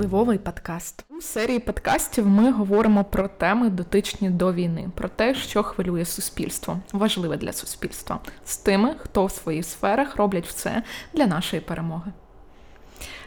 [0.00, 1.04] впливовий подкаст.
[1.18, 6.78] У серії подкастів ми говоримо про теми, дотичні до війни, про те, що хвилює суспільство,
[6.92, 10.82] важливе для суспільства, з тими, хто в своїх сферах роблять все
[11.14, 12.12] для нашої перемоги.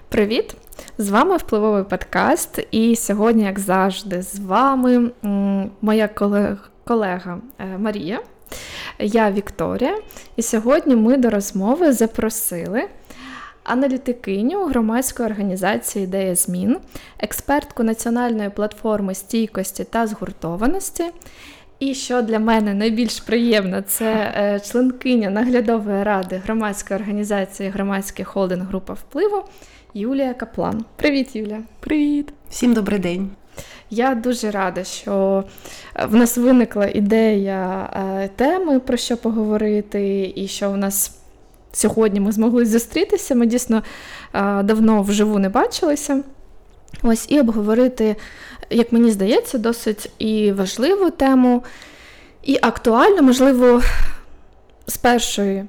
[0.10, 0.56] Привіт!
[0.98, 5.12] З вами впливовий подкаст, і сьогодні, як завжди, з вами
[5.82, 6.10] моя
[6.84, 8.20] колега е, Марія,
[9.00, 9.98] я Вікторія,
[10.36, 12.88] і сьогодні ми до розмови запросили
[13.64, 16.78] аналітикиню громадської організації Ідея змін,
[17.20, 21.04] експертку національної платформи стійкості та згуртованості.
[21.80, 28.66] І що для мене найбільш приємно, це е, членкиня наглядової ради громадської організації Громадський холдинг
[28.68, 29.44] Група впливу
[29.94, 30.86] Юлія Каплан.
[30.96, 31.62] Привіт, Юлія.
[31.80, 32.34] Привіт!
[32.50, 33.30] Всім добрий день.
[33.90, 35.44] Я дуже рада, що
[36.10, 41.23] в нас виникла ідея е, теми, про що поговорити, і що в нас
[41.74, 43.36] сьогодні ми змогли зустрітися.
[43.36, 43.84] Ми дійсно
[44.64, 46.24] давно вживу не бачилися.
[47.04, 48.16] Ось і обговорити,
[48.70, 51.64] як мені здається, досить і важливу тему,
[52.44, 53.82] і актуальну, можливо,
[54.88, 55.66] з першої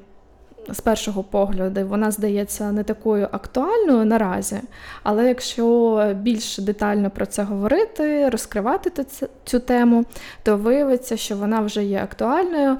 [0.68, 4.60] з першого погляду вона здається не такою актуальною наразі,
[5.02, 9.04] але якщо більш детально про це говорити, розкривати
[9.44, 10.04] цю тему,
[10.42, 12.76] то виявиться, що вона вже є актуальною,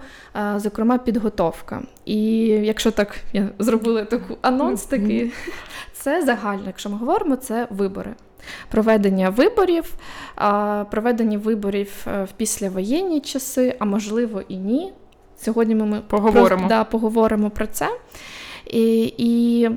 [0.56, 1.82] зокрема, підготовка.
[2.05, 5.33] І якщо так я зробила таку анонс, такий,
[5.92, 8.14] це загально, якщо ми говоримо, це вибори.
[8.70, 9.94] Проведення виборів,
[10.91, 14.92] проведення виборів е, в післявоєнні часи, а можливо і ні.
[15.36, 17.88] Сьогодні ми поговоримо про, да, поговоримо про це.
[18.66, 19.68] І, і,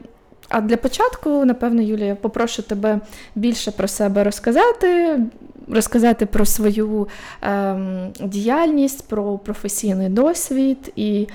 [0.50, 3.00] А для початку, напевно, Юлія, попрошу тебе
[3.36, 5.20] більше про себе розказати,
[5.68, 7.08] розказати про свою
[7.42, 11.28] ем, діяльність, про професійний досвід і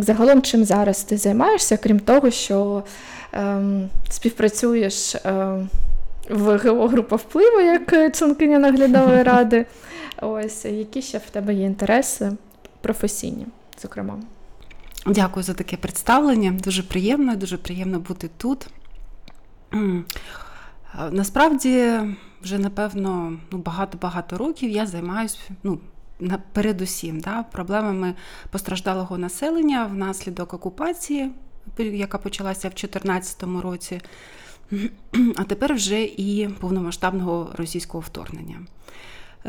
[0.00, 2.82] загалом чим зараз ти займаєшся, крім того, що
[3.32, 5.68] ем, співпрацюєш ем,
[6.30, 9.66] в ГО група впливу як членкиня наглядової ради.
[10.22, 12.32] Ось які ще в тебе є інтереси?
[12.80, 13.46] професійні,
[13.82, 14.18] зокрема.
[15.06, 16.50] Дякую за таке представлення.
[16.50, 18.66] Дуже приємно, дуже приємно бути тут.
[21.10, 21.92] Насправді,
[22.42, 25.78] вже, напевно, ну, багато-багато років я займаюся ну,
[26.52, 28.14] передусім да, проблемами
[28.50, 31.30] постраждалого населення внаслідок окупації,
[31.78, 34.00] яка почалася в 2014 році,
[35.36, 38.60] а тепер вже і повномасштабного російського вторгнення.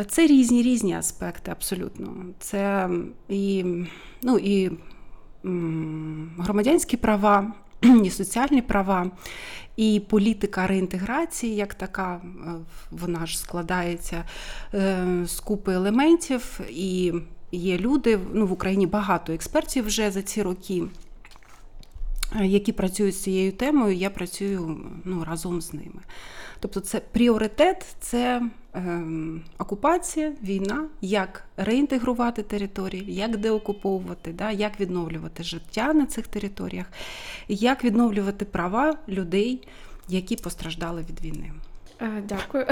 [0.07, 2.15] Це різні різні аспекти, абсолютно.
[2.39, 2.89] Це
[3.29, 3.65] і
[4.21, 4.71] ну, і
[6.37, 7.53] громадянські права,
[8.03, 9.11] і соціальні права,
[9.75, 12.51] і політика реінтеграції, як така, е,
[12.91, 14.23] вона ж складається
[14.73, 17.13] е, з купи елементів, і
[17.51, 18.19] є люди.
[18.33, 20.83] Ну, в Україні багато експертів вже за ці роки.
[22.39, 26.01] Е, які працюють з цією темою, я працюю ну, разом з ними.
[26.59, 28.41] Тобто, це пріоритет, це
[28.75, 29.03] е,
[29.57, 36.85] окупація, війна, як реінтегрувати території, як деокуповувати, да, як відновлювати життя на цих територіях,
[37.47, 39.67] як відновлювати права людей,
[40.09, 41.51] які постраждали від війни.
[42.01, 42.65] Е, дякую.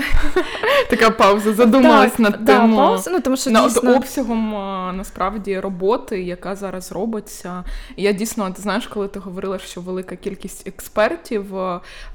[0.90, 1.54] Така пауза.
[1.54, 3.96] Задумалась так, над да, тим пауза, ну, тому що над дійсно...
[3.96, 4.52] обсягом
[4.98, 7.64] насправді роботи, яка зараз робиться.
[7.98, 11.46] Я дійсно, ти знаєш, коли ти говорила, що велика кількість експертів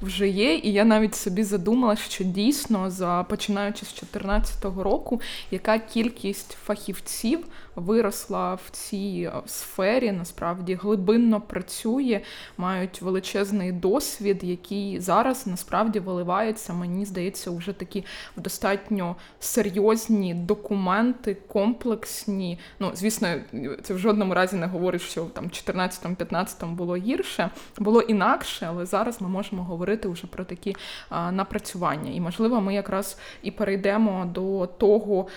[0.01, 5.21] вже є, і я навіть собі задумала, що дійсно, за починаючи з 2014 року,
[5.51, 7.39] яка кількість фахівців
[7.75, 12.21] виросла в цій сфері, насправді глибинно працює,
[12.57, 18.05] мають величезний досвід, який зараз насправді виливається мені здається, вже такі
[18.37, 22.59] в достатньо серйозні документи, комплексні.
[22.79, 23.27] Ну, звісно,
[23.83, 29.21] це в жодному разі не говорить, що там 14-15 було гірше, було інакше, але зараз
[29.21, 30.75] ми можемо говорити вже про такі
[31.09, 32.11] а, напрацювання.
[32.11, 35.27] І, можливо, ми якраз і перейдемо до того,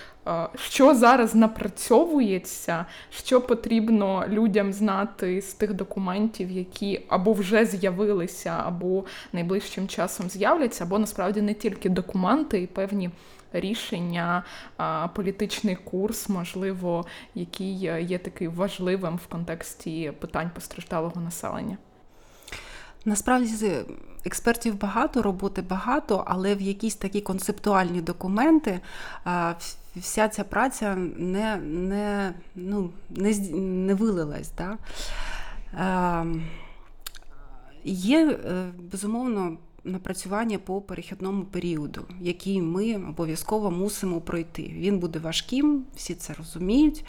[0.57, 9.05] що зараз напрацьовується, що потрібно людям знати з тих документів, які або вже з'явилися, або
[9.33, 13.11] найближчим часом з'являться, або насправді не тільки документи і певні.
[13.53, 14.45] Рішення,
[15.15, 21.77] політичний курс, можливо, який є такий важливим в контексті питань постраждалого населення.
[23.05, 23.71] Насправді
[24.25, 28.81] експертів багато, роботи багато, але в якісь такі концептуальні документи
[30.01, 34.53] вся ця праця не не, ну, не, не вилилась.
[34.59, 34.79] Да?
[37.85, 44.63] Є, е, безумовно, напрацювання по перехідному періоду, який ми обов'язково мусимо пройти.
[44.63, 47.05] Він буде важким, всі це розуміють.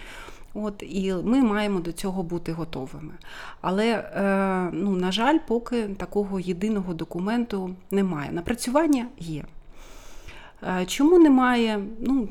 [0.53, 3.13] От, І ми маємо до цього бути готовими.
[3.61, 8.31] Але, е, ну, на жаль, поки такого єдиного документу немає.
[8.31, 9.45] Напрацювання є.
[10.63, 11.83] Е, чому немає?
[11.99, 12.29] Ну,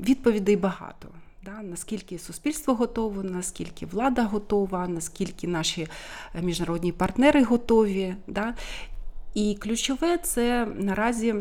[0.00, 1.08] Відповідей багато.
[1.44, 5.88] Да, Наскільки суспільство готове, наскільки влада готова, наскільки наші
[6.42, 8.14] міжнародні партнери готові.
[8.26, 8.54] Да?
[9.34, 11.34] І ключове це наразі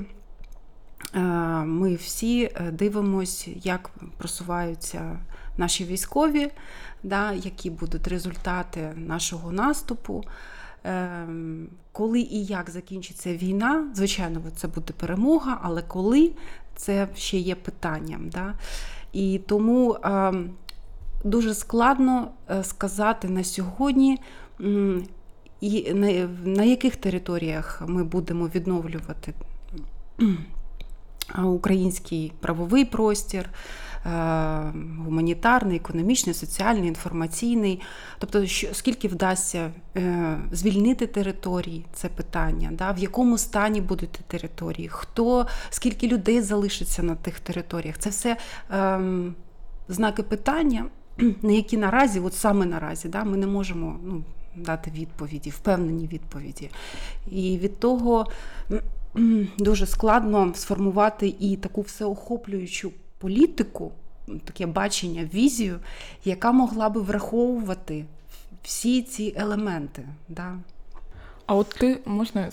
[1.15, 1.19] е,
[1.65, 5.19] ми всі дивимося, як просуваються
[5.57, 6.51] наші військові,
[7.03, 10.23] да, які будуть результати нашого наступу.
[10.83, 16.31] Ем, коли і як закінчиться війна, звичайно, це буде перемога, але коли
[16.75, 18.29] це ще є питанням.
[18.29, 18.53] Да?
[19.13, 20.49] І тому ем,
[21.23, 24.19] дуже складно е, сказати на сьогодні,
[25.61, 25.93] і
[26.43, 29.33] на яких територіях ми будемо відновлювати
[31.43, 33.49] український правовий простір.
[34.05, 34.73] Е,
[35.05, 37.81] гуманітарний, економічний, соціальний, інформаційний.
[38.19, 42.91] Тобто, що, скільки вдасться е, звільнити території, це питання, да?
[42.91, 47.97] в якому стані будуть території, хто, скільки людей залишиться на тих територіях.
[47.97, 48.37] Це все
[48.69, 49.35] ем,
[49.87, 50.85] знаки питання,
[51.41, 54.23] на які наразі, от саме наразі, да, ми не можемо ну,
[54.55, 56.69] дати відповіді, впевнені відповіді.
[57.31, 58.27] І від того.
[59.57, 62.91] Дуже складно сформувати і таку всеохоплюючу
[63.23, 63.91] політику,
[64.45, 65.79] таке бачення, візію,
[66.25, 68.05] яка могла би враховувати
[68.63, 70.03] всі ці елементи.
[70.29, 70.57] Да?
[71.45, 72.49] А от ти можна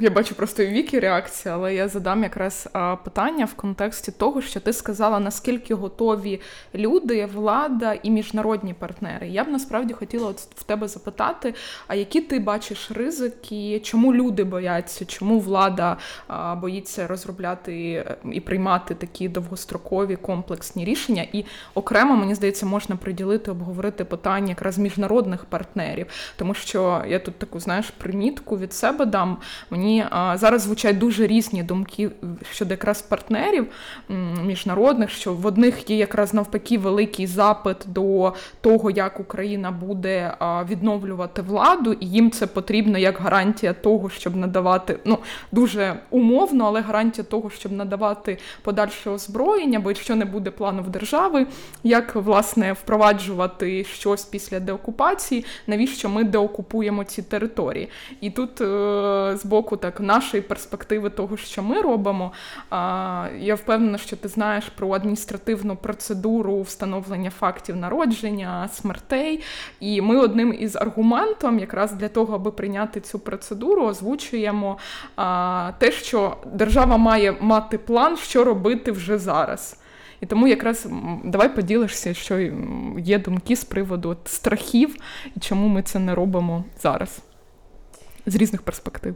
[0.00, 2.68] я бачу просто вікі реакцію, але я задам якраз
[3.04, 6.40] питання в контексті того, що ти сказала, наскільки готові
[6.74, 9.28] люди, влада і міжнародні партнери.
[9.28, 11.54] Я б насправді хотіла от в тебе запитати,
[11.86, 15.96] а які ти бачиш ризики, чому люди бояться, чому влада
[16.60, 21.26] боїться розробляти і приймати такі довгострокові комплексні рішення?
[21.32, 21.44] І
[21.74, 26.06] окремо мені здається, можна приділити обговорити питання якраз міжнародних партнерів,
[26.36, 29.36] тому що я тут таку знаєш примі примітку від себе дам.
[29.70, 32.10] Мені а, зараз звучать дуже різні думки
[32.52, 33.66] щодо якраз партнерів
[34.44, 40.64] міжнародних, що в одних є якраз навпаки великий запит до того, як Україна буде а,
[40.64, 45.18] відновлювати владу, і їм це потрібно як гарантія того, щоб надавати ну
[45.52, 50.88] дуже умовно, але гарантія того, щоб надавати подальше озброєння, бо якщо не буде плану в
[50.88, 51.46] держави,
[51.84, 57.88] як власне впроваджувати щось після деокупації, навіщо ми деокупуємо ці території?
[58.20, 58.64] І тут е,
[59.36, 62.32] з боку так нашої перспективи того, що ми робимо,
[63.38, 69.42] я впевнена, що ти знаєш про адміністративну процедуру встановлення фактів народження, смертей.
[69.80, 74.78] І ми одним із аргументом, якраз для того, аби прийняти цю процедуру, озвучуємо
[75.78, 79.76] те, що держава має мати план, що робити вже зараз.
[80.20, 80.88] І тому якраз
[81.24, 82.38] давай поділишся, що
[82.98, 84.96] є думки з приводу страхів
[85.36, 87.20] і чому ми це не робимо зараз
[88.26, 89.14] з різних перспектив.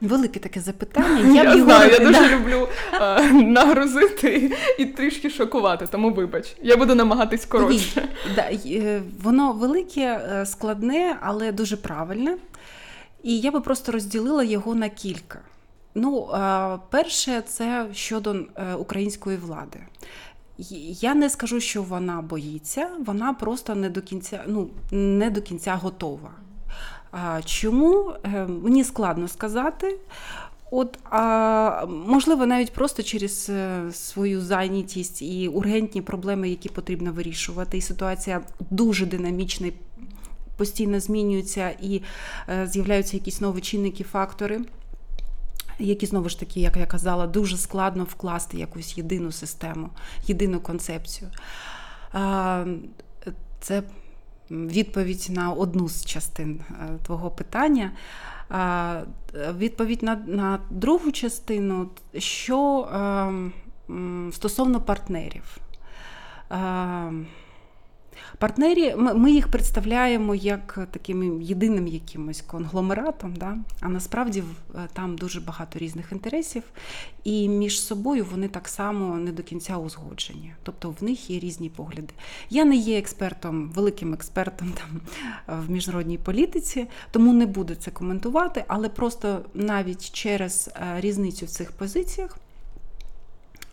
[0.00, 1.34] Велике таке запитання.
[1.42, 6.94] Я, я знаю, я дуже люблю а, нагрузити і трішки шокувати, тому вибач, я буду
[6.94, 8.08] намагатись коротше.
[8.34, 10.00] Да, е, Воно велике,
[10.32, 12.36] е, складне, але дуже правильне.
[13.22, 15.38] І я би просто розділила його на кілька.
[15.94, 16.28] Ну,
[16.90, 19.78] перше, це щодо е, української влади.
[21.00, 25.74] Я не скажу, що вона боїться, вона просто не до кінця, ну, не до кінця
[25.74, 26.30] готова.
[27.44, 29.98] Чому е, мені складно сказати?
[30.70, 37.78] От, а можливо, навіть просто через е, свою зайнятість і ургентні проблеми, які потрібно вирішувати,
[37.78, 38.40] і ситуація
[38.70, 39.70] дуже динамічна,
[40.56, 42.02] постійно змінюється і
[42.48, 44.60] е, з'являються якісь нові чинники, фактори,
[45.78, 49.90] які знову ж таки, як я казала, дуже складно вкласти якусь єдину систему,
[50.26, 51.30] єдину концепцію.
[53.60, 53.82] Це
[54.50, 57.90] відповідь на одну з частин е, твого питання.
[59.58, 61.88] Відповідь на на другу частину,
[62.18, 65.58] що е, стосовно партнерів.
[68.34, 73.56] Е, Партнері, ми їх представляємо як таким єдиним якимось конгломератом, да?
[73.80, 74.42] а насправді
[74.74, 76.62] е, там дуже багато різних інтересів,
[77.24, 80.54] і між собою вони так само не до кінця узгоджені.
[80.62, 82.14] Тобто в них є різні погляди.
[82.50, 85.00] Я не є експертом, великим експертом там
[85.64, 91.48] в міжнародній політиці, тому не буду це коментувати, але просто навіть через е, різницю в
[91.48, 92.38] цих позиціях.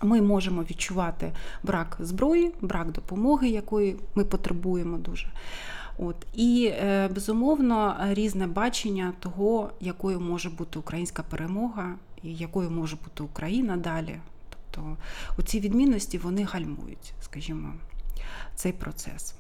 [0.02, 1.32] Ми можемо відчувати
[1.64, 5.28] брак зброї, брак допомоги, якої ми потребуємо дуже.
[5.98, 12.96] От І е, безумовно різне бачення того, якою може бути українська перемога і якою може
[12.96, 14.20] бути Україна далі.
[14.50, 14.98] Тобто
[15.38, 17.74] оці відмінності вони гальмують, скажімо.
[18.56, 19.34] цей процес.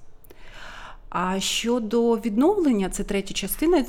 [1.09, 3.85] А щодо відновлення, це третя частина,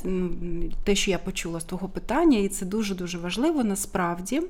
[0.84, 4.42] те, що я почула з того питання, і це дуже-дуже важливо насправді.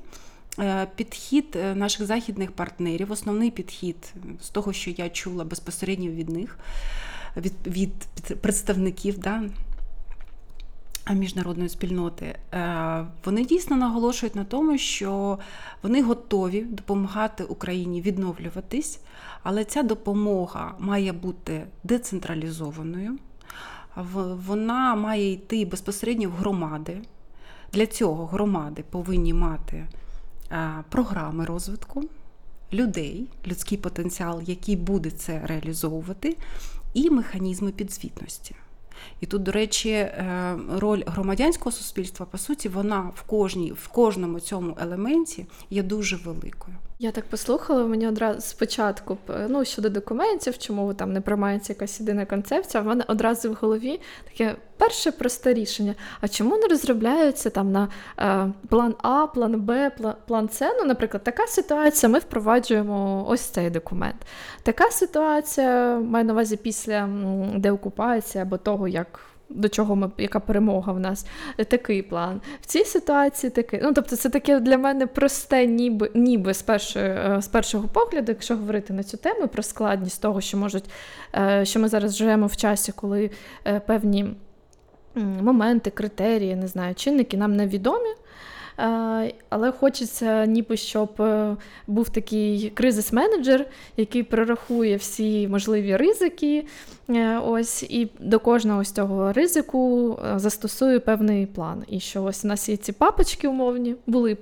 [0.60, 6.28] Е, підхід е, наших західних партнерів, основний підхід з того, що я чула безпосередньо від
[6.28, 6.58] них,
[7.36, 7.92] від від
[8.40, 9.42] представників да,
[11.14, 15.38] міжнародної спільноти, е, вони дійсно наголошують на тому, що
[15.82, 19.00] вони готові допомагати Україні відновлюватись,
[19.42, 23.18] але ця допомога має бути децентралізованою,
[24.46, 27.02] вона має йти безпосередньо в громади.
[27.72, 29.86] Для цього громади повинні мати
[30.88, 32.04] програми розвитку
[32.72, 36.36] людей, людський потенціал, який буде це реалізовувати,
[36.94, 38.54] і механізми підзвітності.
[39.20, 44.40] І тут, до речі, е, роль громадянського суспільства, по суті, вона в кожній, в кожному
[44.40, 46.76] цьому елементі є дуже великою.
[47.00, 52.26] Я так послухала, мені одразу спочатку ну, щодо документів, чому там не приймається якась єдина
[52.26, 55.94] концепція, в мене одразу в голові таке перше просте рішення.
[56.20, 57.88] А чому не розробляються там на
[58.18, 59.90] е, план А, план Б,
[60.26, 60.74] план, С?
[60.78, 64.16] Ну, наприклад, така ситуація, ми впроваджуємо ось цей документ.
[64.62, 67.08] Така ситуація маю на увазі після
[67.56, 71.26] деокупації або того, як до чого ми, яка перемога в нас,
[71.68, 72.40] такий план.
[72.60, 73.80] В цій ситуації такий.
[73.82, 78.32] Ну, тобто, це таке для мене просте, ніби ніби з першої, е, з першого погляду,
[78.32, 80.84] якщо говорити на цю тему про складність того, що можуть,
[81.34, 83.30] е, що ми зараз живемо в часі, коли
[83.66, 84.34] е, певні
[85.42, 88.10] моменти, критерії, не знаю, чинники нам невідомі.
[89.48, 91.56] Але хочеться, ніби щоб е,
[91.86, 93.66] був такий кризис-менеджер,
[93.96, 96.66] який прорахує всі можливі ризики.
[97.10, 101.84] Е, ось І до кожного з цього ризику е, застосує певний план.
[101.88, 104.38] І що ось у нас є ці папочки умовні, були б,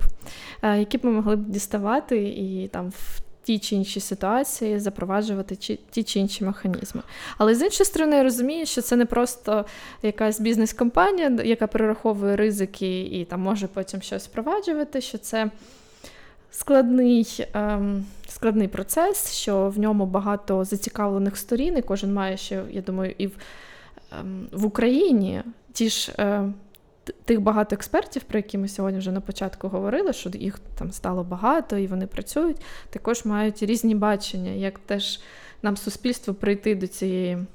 [0.63, 5.55] які б ми могли б діставати і там в ті чи інші ситуації запроваджувати
[5.91, 7.01] ті чи інші механізми.
[7.37, 9.65] Але з іншої сторони, я розумію, що це не просто
[10.03, 15.51] якась бізнес-компанія, яка перераховує ризики і там може потім щось впроваджувати, що це.
[16.51, 22.81] Складний ем, складний процес, що в ньому багато зацікавлених сторін, і кожен має ще, я
[22.81, 23.31] думаю, і в
[24.19, 25.41] ем, в Україні
[25.73, 26.43] ті ж е,
[27.25, 31.23] тих багато експертів, про які ми сьогодні вже на початку говорили, що їх там стало
[31.23, 35.19] багато і вони працюють, також мають різні бачення, як теж
[35.61, 37.45] нам суспільство прийти до цієї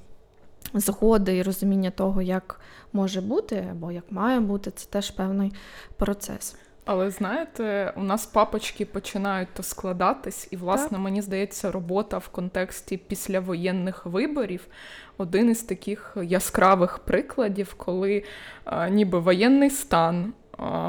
[0.75, 2.61] згоди і розуміння того, як
[2.93, 5.53] може бути або як має бути, це теж певний
[5.97, 6.57] процес.
[6.85, 10.99] Але знаєте, у нас папочки починають то складатись, і, власне, так.
[10.99, 14.67] мені здається, робота в контексті післявоєнних виборів
[15.17, 18.25] один із таких яскравих прикладів, коли
[18.67, 20.33] е, ніби воєнний стан.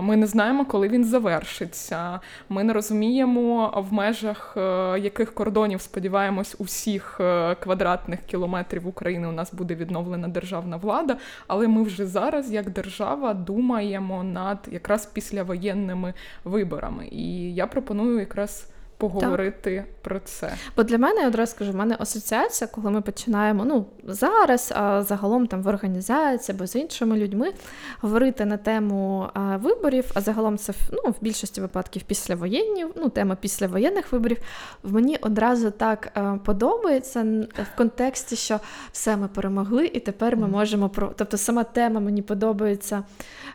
[0.01, 2.19] Ми не знаємо, коли він завершиться.
[2.49, 4.61] Ми не розуміємо, в межах е,
[4.99, 11.17] яких кордонів, сподіваємось, усіх е, квадратних кілометрів України у нас буде відновлена державна влада.
[11.47, 17.07] Але ми вже зараз, як держава, думаємо над якраз післявоєнними виборами.
[17.11, 18.72] І я пропоную якраз
[19.09, 20.01] поговорити так.
[20.01, 20.53] про це.
[20.77, 25.03] Бо для мене я одразу скажу, в мене асоціація, коли ми починаємо ну зараз, а
[25.03, 27.53] загалом там в організації або з іншими людьми
[28.01, 33.35] говорити на тему а, виборів, а загалом це ну, в більшості випадків післявоєнні, ну тема
[33.35, 34.37] післявоєнних виборів.
[34.83, 37.25] Мені одразу так а, е, подобається
[37.73, 38.59] в контексті, що
[38.91, 41.13] все ми перемогли, і тепер ми можемо про.
[41.15, 43.03] Тобто сама тема мені подобається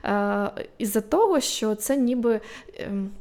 [0.03, 2.41] а, е, із-за того, що це ніби.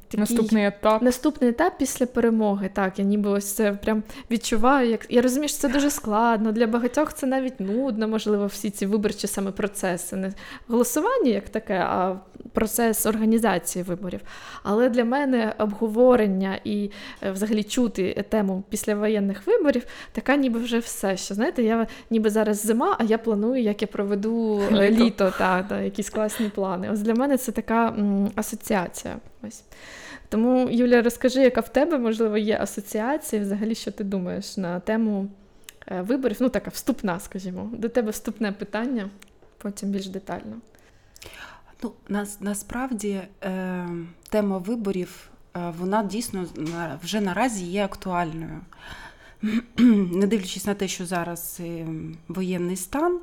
[0.08, 2.70] Такий наступний етап наступний етап після перемоги.
[2.74, 4.90] Так, я ніби ось це прям відчуваю.
[4.90, 6.52] Як я розумію, що це дуже складно.
[6.52, 10.16] Для багатьох це навіть нудно, можливо, всі ці виборчі саме процеси.
[10.16, 10.34] Не
[10.68, 12.16] голосування як таке, а
[12.54, 14.20] процес організації виборів.
[14.64, 16.92] Але для мене обговорення і
[17.24, 21.18] е, взагалі чути тему післявоєнних виборів така, ніби вже все.
[21.18, 25.34] Що знаєте, я ніби зараз зима, а я планую, як я проведу е, літо, літо
[25.38, 26.90] та, та якісь класні плани.
[26.92, 29.16] Ось для мене це така м, асоціація.
[29.48, 29.63] Ось.
[30.30, 35.27] Тому, Юля, розкажи, яка в тебе, можливо, є асоціація, взагалі, що ти думаєш на тему
[35.88, 36.38] е, виборів?
[36.39, 39.10] Ну, така вступна, скажімо, до тебе вступне питання,
[39.58, 40.56] потім більш детально.
[41.84, 43.88] Ну, нас, Насправді е,
[44.30, 46.46] тема виборів, е, вона дійсно
[47.04, 48.62] вже наразі є актуальною.
[50.13, 51.88] Не дивлячись на те, що зараз е,
[52.27, 53.20] воєнний стан.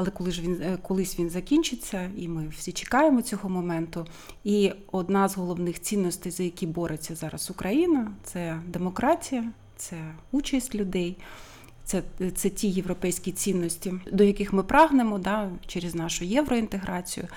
[0.00, 4.06] Але коли ж він е, колись він закінчиться, і ми всі чекаємо цього моменту.
[4.44, 9.44] І одна з головних цінностей, за які бореться зараз Україна, це демократія,
[9.76, 9.96] це
[10.32, 11.16] участь людей.
[11.84, 12.02] Це
[12.34, 17.28] це ті європейські цінності, до яких ми прагнемо да, через нашу євроінтеграцію.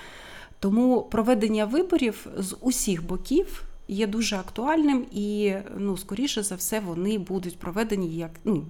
[0.58, 7.18] Тому проведення виборів з усіх боків є дуже актуальним і, ну, скоріше за все, вони
[7.18, 8.64] будуть проведені як ну,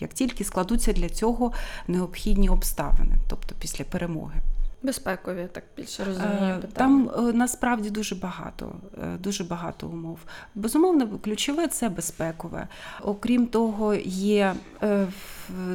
[0.00, 1.52] як тільки складуться для цього
[1.88, 4.40] необхідні обставини, тобто після перемоги.
[4.82, 6.62] Безпекові, так більше розумію.
[6.72, 10.18] Там е, насправді дуже багато, е, дуже багато умов.
[10.54, 12.68] Безумовно, ключове це безпекове.
[13.02, 15.06] Окрім того, є е,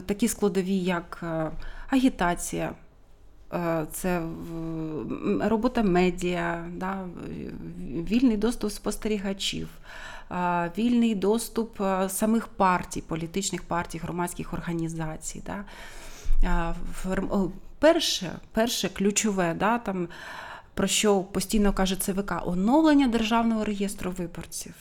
[0.05, 1.23] такі складові, як
[1.89, 2.73] агітація.
[3.91, 4.21] Це
[5.41, 7.05] робота медіа, да,
[8.09, 9.67] вільний доступ спостерігачів,
[10.77, 15.43] вільний доступ самих партій, політичних партій, громадських організацій.
[15.45, 15.65] Да.
[17.79, 20.07] Перше, перше ключове, да, там,
[20.73, 24.73] про що постійно каже ЦВК, оновлення Державного реєстру виборців.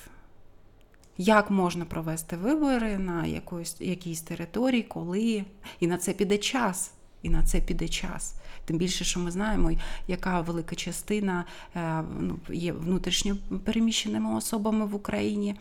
[1.19, 5.45] Як можна провести вибори на якоїсь, якійсь території, коли
[5.81, 6.93] і на це піде час.
[7.23, 8.35] І на це піде час.
[8.65, 9.73] Тим більше, що ми знаємо,
[10.09, 11.45] яка велика частина
[11.77, 15.57] е, ну, є внутрішньо переміщеними особами в Україні,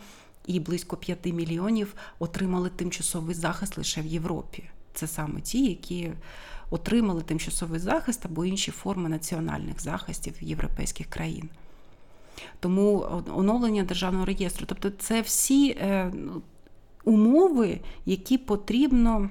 [0.46, 4.64] і близько 5 мільйонів отримали тимчасовий захист лише в Європі.
[4.94, 6.12] Це саме ті, які
[6.70, 11.48] отримали тимчасовий захист або інші форми національних захистів європейських країн.
[12.60, 16.42] Тому оновлення державного реєстру, тобто це всі е, ну,
[17.04, 19.30] умови, які потрібно.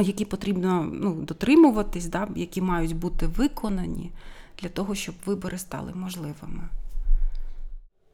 [0.00, 4.10] Які потрібно ну, дотримуватись, да, які мають бути виконані
[4.62, 6.68] для того, щоб вибори стали можливими.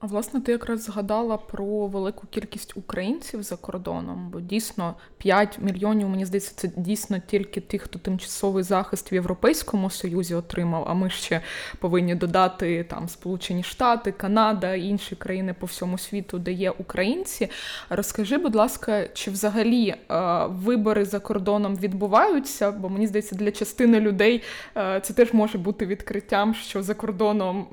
[0.05, 6.09] А власне, ти якраз згадала про велику кількість українців за кордоном, бо дійсно 5 мільйонів,
[6.09, 10.85] мені здається, це дійсно тільки ті, хто тимчасовий захист в Європейському Союзі отримав.
[10.89, 11.41] А ми ще
[11.79, 17.49] повинні додати там Сполучені Штати, Канада і інші країни по всьому світу, де є українці.
[17.91, 19.99] Розкажи, будь ласка, чи взагалі е,
[20.47, 22.71] вибори за кордоном відбуваються?
[22.71, 24.43] Бо мені здається, для частини людей
[24.77, 27.67] е, це теж може бути відкриттям, що за кордоном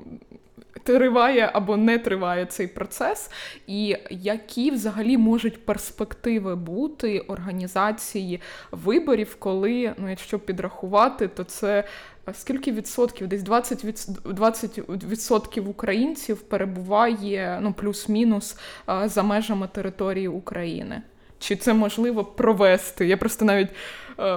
[0.82, 3.30] триває або не триває цей процес,
[3.66, 11.84] і які взагалі можуть перспективи бути організації виборів, коли, ну якщо підрахувати, то це.
[12.32, 13.28] Скільки відсотків?
[13.28, 18.56] Десь 20 20% українців перебуває ну плюс-мінус
[19.04, 21.02] за межами території України.
[21.38, 23.06] Чи це можливо провести?
[23.06, 23.68] Я просто навіть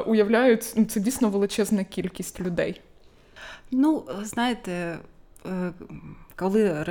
[0.05, 2.81] уявляю, ну, це дійсно величезна кількість людей.
[3.71, 4.97] Ну, знаєте,
[5.45, 5.71] е,
[6.35, 6.85] коли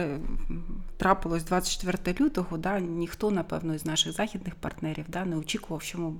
[0.96, 6.12] трапилось 24 лютого, да, ніхто, напевно, із наших західних партнерів да, не очікував, що ми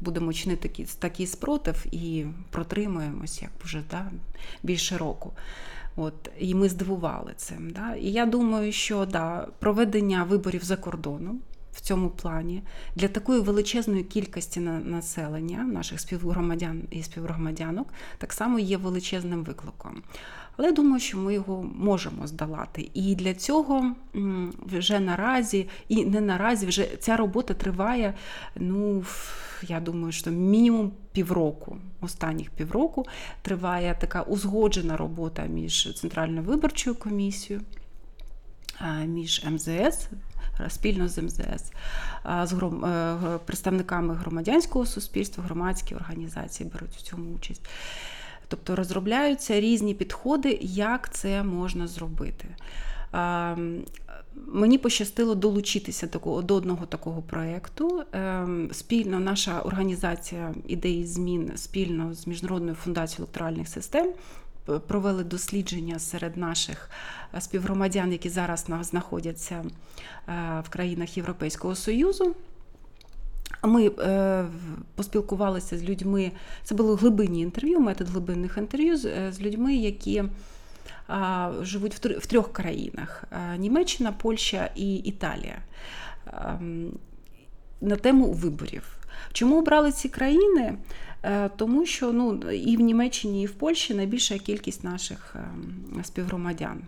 [0.00, 4.10] будемо чинити такий, такий спротив і протримуємось як вже да,
[4.62, 5.32] більше року.
[5.96, 7.70] От, І ми здивували цим.
[7.70, 7.94] Да.
[7.94, 11.40] І я думаю, що да, проведення виборів за кордоном.
[11.72, 12.62] В цьому плані
[12.96, 20.02] для такої величезної кількості населення, наших співгромадян і співгромадянок, так само є величезним викликом.
[20.56, 22.90] Але думаю, що ми його можемо здолати.
[22.94, 23.94] І для цього
[24.66, 28.14] вже наразі, і не наразі, вже ця робота триває.
[28.56, 29.04] ну,
[29.62, 33.06] я думаю, що мінімум півроку, останніх півроку
[33.42, 37.64] триває така узгоджена робота між Центральною виборчою комісією,
[39.06, 40.08] між МЗС.
[40.68, 41.72] Спільно з МЗС,
[42.44, 47.62] з е, представниками громадянського суспільства, громадські організації беруть в цьому участь.
[48.50, 52.46] Тобто розробляються різні підходи, як це можна зробити.
[54.46, 58.02] Мені пощастило долучитися до одного такого проєкту.
[58.12, 64.12] Ем, спільно наша організація ідеї змін спільно з Міжнародною фундацією електоральних систем
[64.86, 66.90] провели дослідження серед наших
[67.40, 69.64] співгромадян, які зараз знаходяться
[70.28, 72.34] е, в країнах Європейського Союзу.
[73.64, 74.44] Ми е,
[74.94, 76.32] поспілкувалися з людьми,
[76.62, 80.28] це були глибинні інтерв'ю, метод глибинних інтерв'ю з, е, з людьми, які е,
[81.62, 85.58] живуть в, в трьох країнах: е, Німеччина, Польща і Італія.
[86.26, 86.60] Е,
[87.80, 88.96] на тему виборів.
[89.32, 90.74] Чому обрали ці країни?
[91.22, 96.80] Е, тому що ну, і в Німеччині, і в Польщі найбільша кількість наших ем, співгромадян,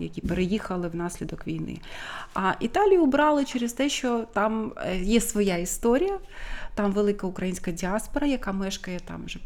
[0.00, 1.80] які переїхали внаслідок війни.
[2.34, 6.18] А Італію обрали через те, що там е, є своя історія,
[6.74, 9.38] там велика українська діаспора, яка мешкає там вже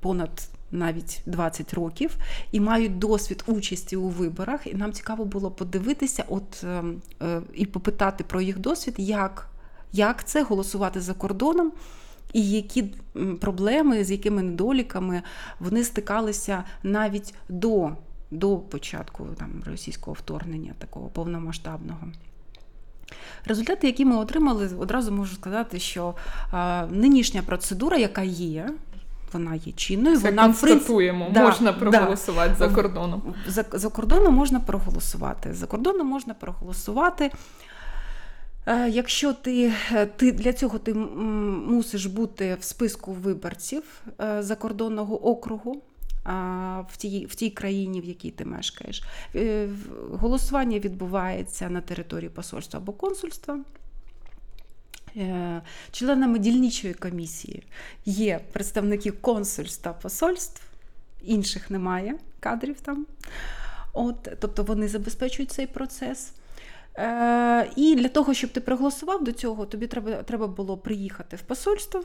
[0.00, 0.48] понад.
[0.72, 2.16] Навіть 20 років
[2.52, 4.66] і мають досвід участі у виборах.
[4.66, 7.02] І нам цікаво було подивитися, от ем,
[7.54, 9.50] і попитати про їх досвід, як
[9.92, 11.72] як це голосувати за кордоном,
[12.32, 12.82] і які
[13.40, 15.22] проблеми, з якими недоліками
[15.60, 17.90] вони стикалися навіть до
[18.30, 22.00] до початку там, російського вторгнення, такого повномасштабного.
[23.44, 26.14] Результати, які ми отримали, одразу можу сказати, що
[26.52, 28.70] а, нинішня процедура, яка є,
[29.32, 30.16] вона є чинною.
[30.16, 32.68] Це вона констатуємо, да, можна проголосувати да.
[32.68, 33.34] за кордоном.
[33.46, 35.54] За, за кордоном можна проголосувати.
[35.54, 37.30] За кордоном можна проголосувати.
[38.66, 39.72] Е, якщо ти
[40.16, 43.82] ти для цього ти мусиш бути в списку виборців
[44.20, 45.82] е, закордонного округу
[46.24, 49.02] в тій в тій країні, в якій ти мешкаєш,
[49.34, 49.68] е,
[50.12, 53.60] голосування відбувається на території посольства або консульства.
[55.90, 57.62] Членами дільничої комісії
[58.04, 60.62] є представники консульств та посольств,
[61.22, 63.06] інших немає кадрів там.
[63.92, 66.32] От, Тобто вони забезпечують цей процес.
[66.96, 71.40] Е, І для того, щоб ти проголосував до цього, тобі треба треба було приїхати в
[71.40, 72.04] посольство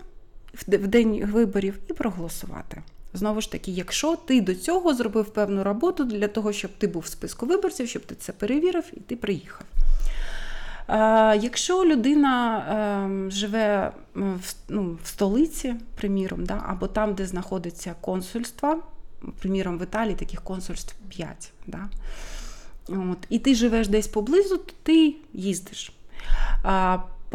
[0.53, 2.83] в день виборів і проголосувати.
[3.15, 7.01] Знову ж таки, якщо ти до цього зробив певну роботу для того, щоб ти був
[7.01, 9.65] в списку виборців, щоб ти це перевірив і ти приїхав.
[10.89, 17.95] Е, якщо людина е, живе в ну, в столиці, приміром, да, або там, де знаходиться
[18.01, 18.83] консульство,
[19.39, 21.51] приміром, в Італії таких консульств 5.
[21.67, 21.89] Да,
[22.89, 25.91] От, І ти живеш десь поблизу, то ти їздиш.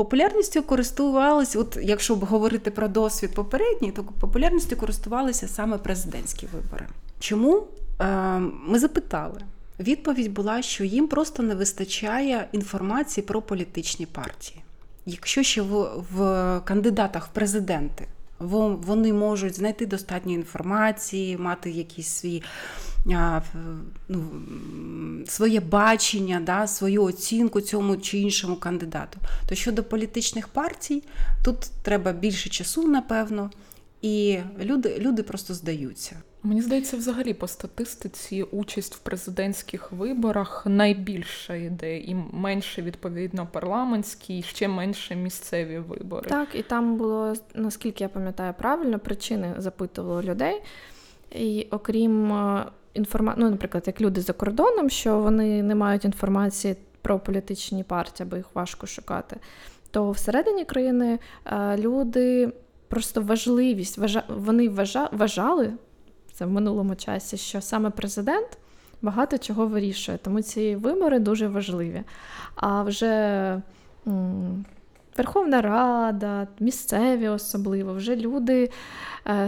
[0.01, 6.87] Популярністю користувалися, от якщо б говорити про досвід попередній, то популярністю користувалися саме президентські вибори.
[7.19, 7.67] Чому?
[8.01, 9.41] Е, Ми запитали.
[9.81, 14.61] Відповідь була, що їм просто не вистачає інформації про політичні партії.
[15.07, 18.07] Якщо ще в, в кандидатах в президенти
[18.39, 22.43] вони можуть знайти достатньо інформації, мати якісь свої
[24.09, 24.25] ну,
[25.27, 29.19] своє бачення, да, свою оцінку цьому чи іншому кандидату.
[29.49, 31.03] То щодо політичних партій,
[31.45, 33.51] тут треба більше часу, напевно,
[34.03, 36.17] і люди, люди просто здаються.
[36.43, 44.39] Мені здається, взагалі по статистиці участь в президентських виборах найбільша йде, і менше відповідно парламентські,
[44.39, 46.29] і ще менше місцеві вибори.
[46.29, 50.63] Так, і там було наскільки я пам'ятаю правильно, причини запитували людей.
[51.35, 52.33] І окрім
[52.95, 58.29] інформації, ну, наприклад, як люди за кордоном, що вони не мають інформації про політичні партії,
[58.31, 59.37] бо їх важко шукати,
[59.91, 62.53] то всередині країни е, люди
[62.89, 63.99] просто важливість,
[64.29, 64.69] вони
[65.13, 65.73] вважали
[66.33, 68.59] це в минулому часі, що саме президент
[69.03, 72.03] багато чого вирішує, тому ці вибори дуже важливі.
[72.55, 73.63] А вже
[75.17, 78.71] Верховна Рада, місцеві особливо, вже люди,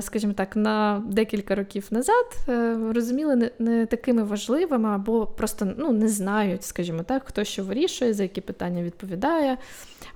[0.00, 6.08] скажімо так, на декілька років назад е, розуміли не, такими важливими, або просто ну, не
[6.08, 9.58] знають, скажімо так, хто що вирішує, за які питання відповідає.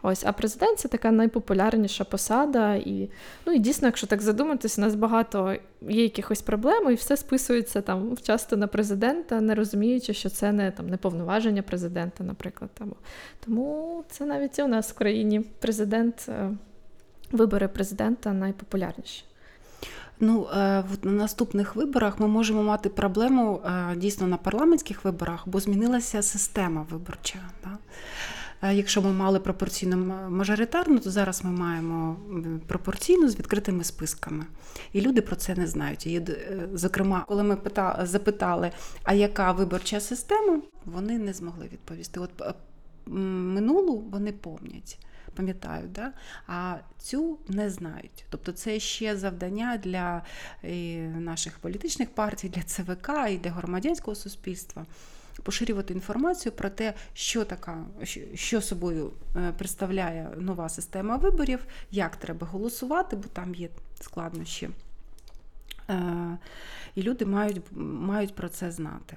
[0.02, 2.74] Ось, А президент це така найпопулярніша посада.
[2.74, 3.10] І
[3.46, 5.56] ну, і дійсно, якщо так задуматись, у нас багато
[5.88, 10.70] є якихось проблем, і все списується там часто на президента, не розуміючи, що це не
[10.70, 12.70] там не повноваження президента, наприклад.
[12.74, 12.94] Там.
[13.44, 16.50] Тому це навіть і у нас в країні президент, е,
[17.32, 19.24] вибори президента найпопулярніші.
[20.20, 20.56] Ну, е,
[21.02, 26.86] на наступних виборах ми можемо мати проблему е, дійсно на парламентських виборах, бо змінилася система
[26.90, 27.38] виборча.
[27.64, 27.78] Да?
[28.72, 29.96] Якщо ми мали пропорційно
[30.30, 32.16] мажоритарну, то зараз ми маємо
[32.66, 34.44] пропорційну з відкритими списками.
[34.92, 36.06] І люди про це не знають.
[36.06, 36.22] І,
[36.72, 37.58] Зокрема, коли ми
[38.02, 38.70] запитали,
[39.04, 42.20] а яка виборча система, вони не змогли відповісти.
[42.20, 42.30] От
[43.06, 44.98] минулу вони помнять.
[45.36, 46.12] Пам'ятають, да?
[46.46, 48.24] а цю не знають.
[48.30, 50.22] Тобто це ще завдання для
[51.18, 54.86] наших політичних партій, для ЦВК і для громадянського суспільства
[55.42, 57.84] поширювати інформацію про те, що така,
[58.34, 63.68] що собою е, представляє нова система виборів, як треба голосувати, бо там є
[64.00, 64.70] складнощі.
[65.90, 66.38] Е,
[66.94, 69.16] і люди мають, мають про це знати.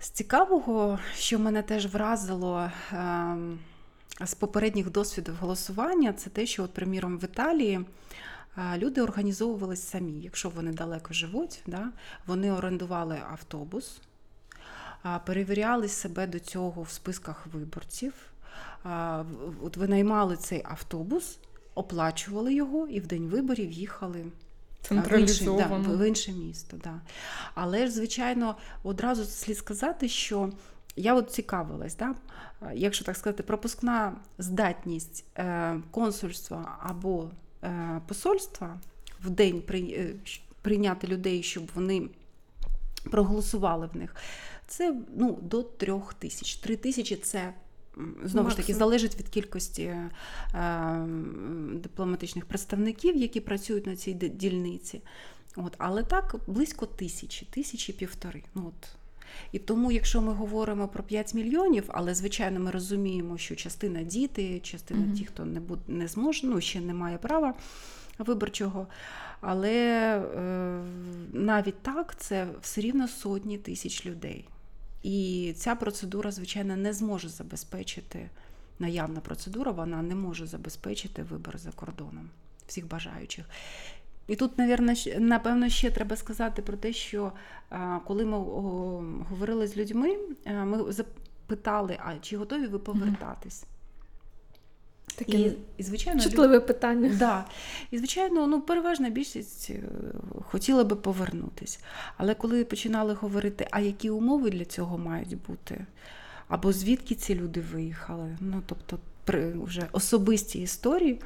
[0.00, 3.58] З цікавого, що мене теж вразило ем,
[4.24, 7.80] з попередніх досвідів голосування, це те, що, от, приміром, в Італії
[8.76, 10.20] люди організовувалися самі.
[10.20, 11.88] Якщо вони далеко живуть, да,
[12.26, 14.00] вони орендували автобус,
[15.26, 18.12] перевіряли себе до цього в списках виборців,
[19.62, 21.38] от винаймали цей автобус,
[21.74, 24.24] оплачували його і в день виборів їхали.
[24.90, 27.00] В інше, да, в інше місто, да.
[27.54, 30.52] Але ж, звичайно, одразу слід сказати, що
[30.98, 32.14] я от цікавилась, да,
[32.74, 37.30] якщо так сказати, пропускна здатність е, консульства або
[37.64, 38.80] Е, посольства
[39.24, 40.14] в день е,
[40.62, 42.08] прийняти людей, щоб вони
[43.10, 44.16] проголосували в них.
[44.66, 46.56] Це ну, до трьох тисяч.
[46.56, 47.54] Три тисячі це.
[48.24, 50.08] Знову ж таки, залежить від кількості е,
[51.72, 55.02] дипломатичних представників, які працюють на цій дільниці.
[55.56, 58.42] От, Але так близько тисячі, тисячі півтори.
[58.54, 58.88] Ну, от,
[59.52, 64.60] і тому, якщо ми говоримо про 5 мільйонів, але звичайно ми розуміємо, що частина діти,
[64.60, 65.14] частина mm-hmm.
[65.14, 67.54] ті, хто не буде, не зможе, ну ще не має права
[68.18, 68.86] виборчого.
[69.40, 69.74] Але
[70.18, 70.82] е,
[71.32, 74.44] навіть так це все рівно сотні тисяч людей.
[75.02, 78.30] І ця процедура, звичайно, не зможе забезпечити
[78.78, 82.30] наявна процедура, вона не може забезпечити вибори за кордоном
[82.68, 83.44] всіх бажаючих.
[84.28, 84.52] І тут,
[85.18, 87.32] напевно, ще треба сказати про те, що
[88.06, 88.38] коли ми
[89.30, 93.64] говорили з людьми, ми запитали, а чи готові ви повертатись?
[95.16, 96.66] Таке і, і звичайно, чутливе люд...
[96.66, 97.14] питання.
[97.18, 97.44] Да.
[97.90, 99.82] І, звичайно, ну, переважна більшість е,
[100.50, 101.78] хотіла би повернутися.
[102.16, 105.86] Але коли починали говорити, а які умови для цього мають бути,
[106.48, 111.20] або звідки ці люди виїхали, ну тобто при вже особисті історії,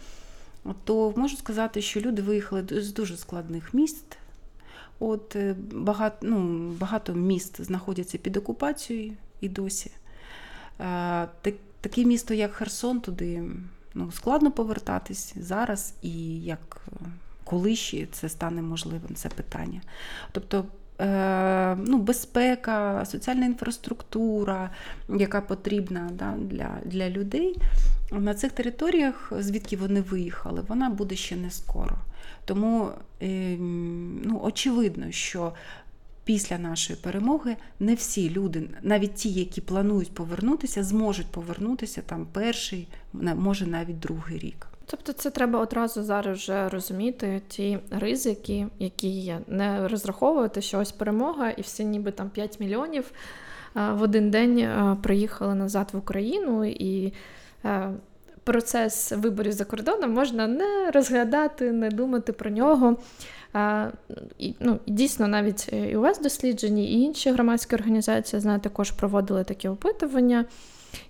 [0.85, 4.16] то можу сказати, що люди виїхали з дуже складних міст.
[4.98, 9.90] От е, Багато ну, багато міст знаходяться під окупацією і досі.
[10.77, 13.42] Так, Таке місто, як Херсон, туди
[13.94, 17.07] ну, складно повертатись зараз, і як е,
[17.44, 19.81] коли ще це стане можливим, це питання.
[20.33, 20.64] Тобто
[21.87, 24.71] ну, безпека, соціальна інфраструктура,
[25.19, 27.57] яка потрібна да, для, для людей.
[28.12, 31.97] На цих територіях, звідки вони виїхали, вона буде ще не скоро.
[32.45, 35.53] Тому ем, ну, очевидно, що
[36.25, 42.88] після нашої перемоги не всі люди, навіть ті, які планують повернутися, зможуть повернутися там перший,
[43.12, 44.72] може навіть другий рік.
[44.87, 49.40] Тобто це треба одразу зараз вже розуміти ті ризики, які є.
[49.47, 53.12] Не розраховувати, що ось перемога, і всі ніби там 5 мільйонів
[53.75, 54.68] в один день
[55.03, 57.12] приїхали назад в Україну, і
[58.45, 62.97] процес виборів за кордоном можна не розглядати, не думати про нього.
[64.38, 69.45] І, ну, Дійсно, навіть і у вас досліджені, і інші громадські організації знаю, також проводили
[69.45, 70.45] такі опитування.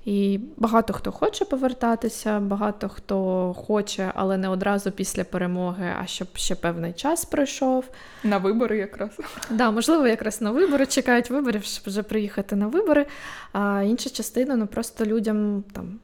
[0.04, 6.28] І багато хто хоче повертатися, багато хто хоче, але не одразу після перемоги, а щоб
[6.34, 7.84] ще певний час пройшов.
[8.24, 9.10] На вибори якраз.
[9.50, 13.06] Да, можливо, якраз на вибори чекають виборів, щоб вже приїхати на вибори.
[13.52, 16.00] А інша частина, ну просто людям там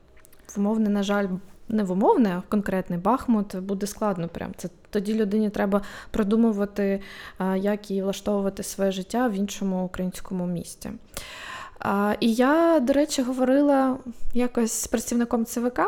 [0.56, 1.26] вмовне, на жаль,
[1.68, 4.28] не в умовне, а в конкретний Бахмут буде складно.
[4.28, 7.00] Прям це тоді людині треба продумувати,
[7.56, 10.90] як їй влаштовувати своє життя в іншому українському місті.
[11.78, 13.98] А, І я, до речі, говорила
[14.34, 15.80] якось з працівником ЦВК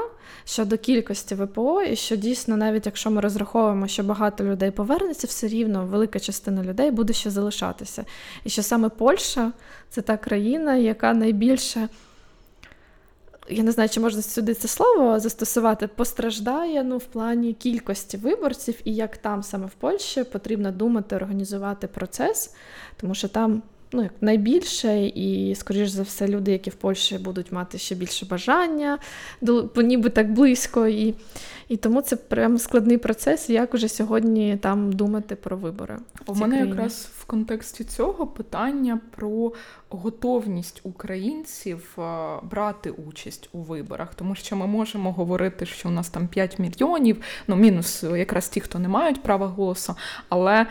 [0.44, 5.48] щодо кількості ВПО, і що дійсно, навіть якщо ми розраховуємо, що багато людей повернеться, все
[5.48, 8.05] рівно велика частина людей буде ще залишатися.
[8.44, 9.53] І що саме Польща
[9.90, 11.88] це та країна, яка найбільше.
[13.48, 18.74] Я не знаю, чи можна сюди це слово застосувати, постраждає ну, в плані кількості виборців,
[18.85, 22.55] і як там саме в Польщі потрібно думати, організувати процес,
[22.96, 27.53] тому що там ну, як найбільше, і, скоріш за все, люди, які в Польщі будуть
[27.53, 28.98] мати ще більше бажання,
[29.76, 30.87] ніби так близько.
[30.87, 31.14] І
[31.70, 35.96] і тому це прям складний процес, як уже сьогодні там думати про вибори.
[36.26, 36.70] У мене країні.
[36.70, 39.53] якраз в контексті цього питання про
[39.88, 41.98] готовність українців
[42.42, 47.22] брати участь у виборах, тому що ми можемо говорити, що у нас там 5 мільйонів,
[47.48, 49.94] ну мінус якраз ті, хто не мають права голосу.
[50.29, 50.66] Але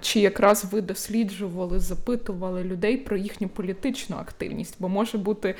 [0.00, 4.76] чи якраз ви досліджували, запитували людей про їхню політичну активність?
[4.78, 5.54] Бо може бути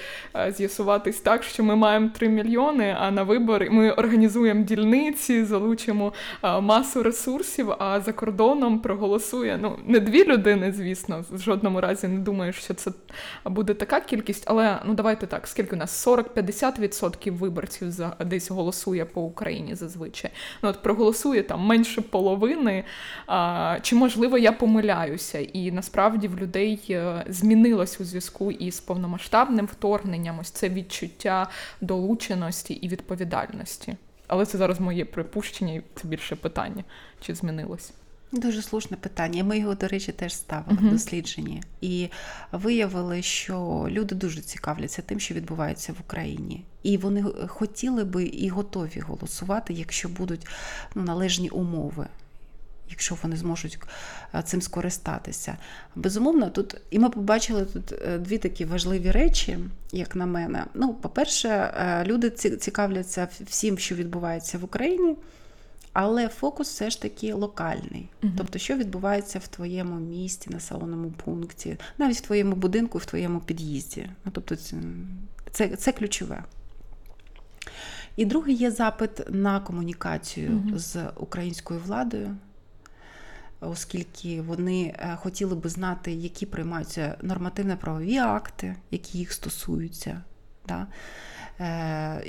[0.48, 7.02] з'ясуватись так, що ми маємо 3 мільйони, а на вибори ми організуємо дільниці, залучимо масу
[7.02, 12.52] ресурсів, а за кордоном проголосує ну не дві людини, звісно, в жодному разі не думаю,
[12.52, 12.90] що це
[13.44, 19.04] буде така кількість, але ну давайте так, скільки у нас 40-50% виборців за десь голосує
[19.04, 20.30] по Україні зазвичай.
[20.62, 22.84] Ну от проголосує там менше половини.
[23.26, 25.38] А, Чи можливо я помиляюся?
[25.38, 26.81] І насправді в людей е,
[27.28, 31.48] змінилось у зв'язку із повномасштабним вторгненням ось це відчуття
[31.80, 33.96] долученості і відповідальності.
[34.26, 36.84] Але це зараз моє припущення, і це більше питання,
[37.20, 37.92] чи змінилось.
[38.32, 39.44] Дуже слушне питання.
[39.44, 40.88] Ми його, до речі, теж ставили uh-huh.
[40.88, 41.62] в дослідженні.
[41.80, 42.08] І
[42.52, 46.64] виявили, що люди дуже цікавляться тим, що відбувається в Україні.
[46.82, 50.46] І вони хотіли би і готові голосувати, якщо будуть
[50.94, 52.06] ну, належні умови.
[52.92, 53.78] Якщо вони зможуть
[54.34, 55.56] е, цим скористатися.
[55.94, 59.58] Безумовно, тут і ми побачили тут е, дві такі важливі речі,
[59.92, 60.64] як на мене.
[60.74, 65.16] Ну, по-перше, е, люди цікавляться всім, що відбувається в Україні.
[65.92, 68.08] Але фокус все ж таки локальний.
[68.22, 73.40] uh Тобто, що відбувається в твоєму місті, населеному пункті, навіть в твоєму будинку, в твоєму
[73.40, 74.10] під'їзді.
[74.24, 74.56] Ну, тобто,
[75.50, 76.44] це, це ключове.
[78.16, 82.36] І другий є запит на комунікацію uh з українською владою,
[83.62, 90.22] оскільки вони е, хотіли би знати, які приймаються нормативно-правові акти, які їх стосуються.
[90.68, 90.86] Да?
[91.60, 92.24] Е,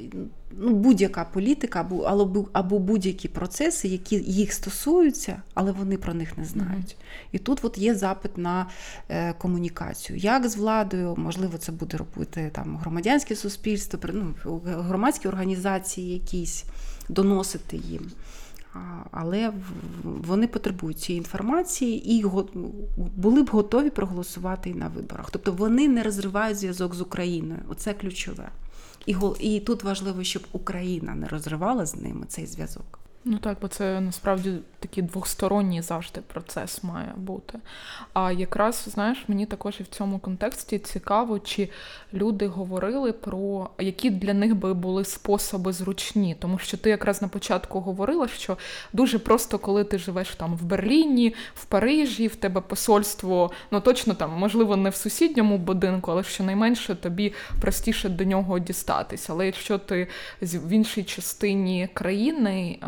[0.52, 6.38] ну, Будь-яка політика або або, або будь-які процеси, які їх стосуються, але вони про них
[6.38, 6.98] не знають.
[7.32, 8.70] І тут от є запит на
[9.10, 10.20] е, комунікацію.
[10.20, 16.66] Як з владою, можливо, це буде робити там громадянське суспільство, ну, громадські організації якісь
[17.10, 18.12] доносити їм
[19.12, 19.54] але
[20.04, 22.26] вони потребують цієї інформації і
[22.96, 25.32] були б готові проголосувати і на виборах.
[25.32, 27.60] Тобто вони не розривають зв'язок з Україною.
[27.70, 28.50] Оце ключове.
[29.40, 33.00] І тут важливо, щоб Україна не розривала з ними цей зв'язок.
[33.26, 37.60] Ну так, бо це насправді такий двосторонній завжди процес має бути.
[38.14, 41.70] А якраз, знаєш, мені також і в цьому контексті цікаво, чи
[42.14, 46.36] люди говорили про які для них би були способи зручні.
[46.40, 48.58] Тому що ти якраз на початку говорила, що
[48.94, 54.14] дуже просто, коли ти живеш там в Берліні, в Парижі, в тебе посольство, ну точно
[54.14, 59.30] там, можливо, не в сусідньому будинку, але щонайменше тобі простіше до нього дістатись.
[59.30, 60.08] Але якщо ти
[60.42, 62.80] в іншій частині країни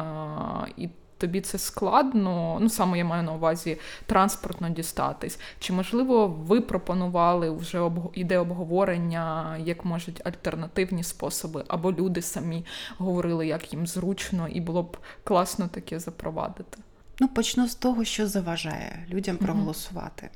[0.77, 5.39] і тобі це складно, ну саме я маю на увазі транспортно дістатись.
[5.59, 8.11] Чи можливо ви пропонували вже об...
[8.13, 12.65] іде обговорення, як можуть альтернативні способи, або люди самі
[12.97, 16.77] говорили, як їм зручно, і було б класно таке запровадити?
[17.19, 20.29] Ну, почну з того, що заважає людям проголосувати.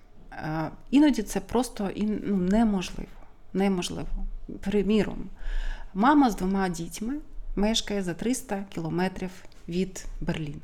[0.44, 0.70] Uh-huh.
[0.92, 3.10] Іноді це просто ну, неможливо.
[3.54, 4.08] Неможливо.
[4.62, 5.30] Приміром,
[5.94, 7.16] мама з двома дітьми
[7.56, 9.32] мешкає за 300 кілометрів
[9.70, 10.62] від Берліну.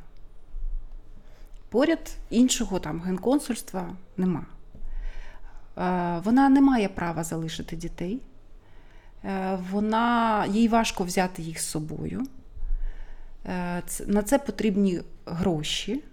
[1.70, 4.46] Поряд іншого там генконсульства нема.
[5.78, 8.20] Е, вона не має права залишити дітей,
[9.26, 12.28] е, вона, їй важко взяти їх з собою.
[13.46, 16.04] Е, на це потрібні гроші.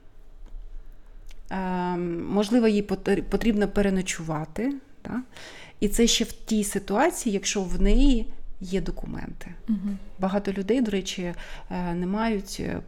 [2.29, 2.83] Можливо, їй
[3.31, 4.75] потрібно переночувати.
[5.81, 9.55] І це ще в тій ситуації, якщо в неї є документи.
[9.69, 9.97] Угу.
[10.19, 11.35] Багато людей, до речі,
[11.71, 12.81] е, не мають е,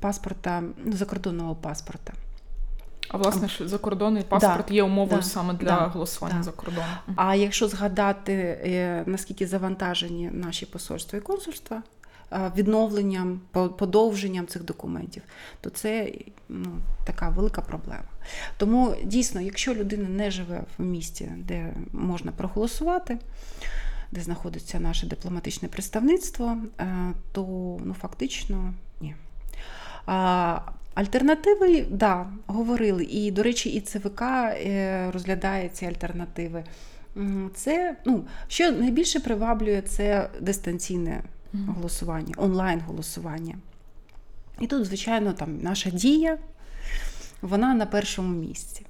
[0.00, 2.12] паспорта, ну, закордонного паспорта.
[3.08, 6.88] А власне ж закордонний паспорт да, є умовою да, саме для да, голосування за кордоном.
[7.16, 11.82] А якщо згадати, е, наскільки завантажені наші посольства і консульства
[12.56, 15.22] відновленням, подовженням цих документів,
[15.60, 16.12] то це
[16.48, 16.70] ну,
[17.04, 18.08] така велика проблема.
[18.56, 23.18] Тому дійсно, якщо людина не живе в місті, де можна проголосувати,
[24.12, 27.42] де знаходиться наше дипломатичне представництво, е, то
[27.84, 29.14] ну, фактично ні.
[30.94, 33.04] Альтернативи, да, говорили.
[33.04, 36.64] І, до речі, і ЦВК е, розглядає ці альтернативи.
[37.54, 43.54] Це, ну, Що найбільше приваблює, це дистанційне голосування, онлайн-голосування.
[44.60, 46.38] І тут, звичайно, там наша дія,
[47.42, 48.86] вона на першому місці.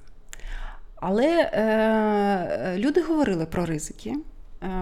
[0.95, 4.15] Але е, люди говорили про ризики.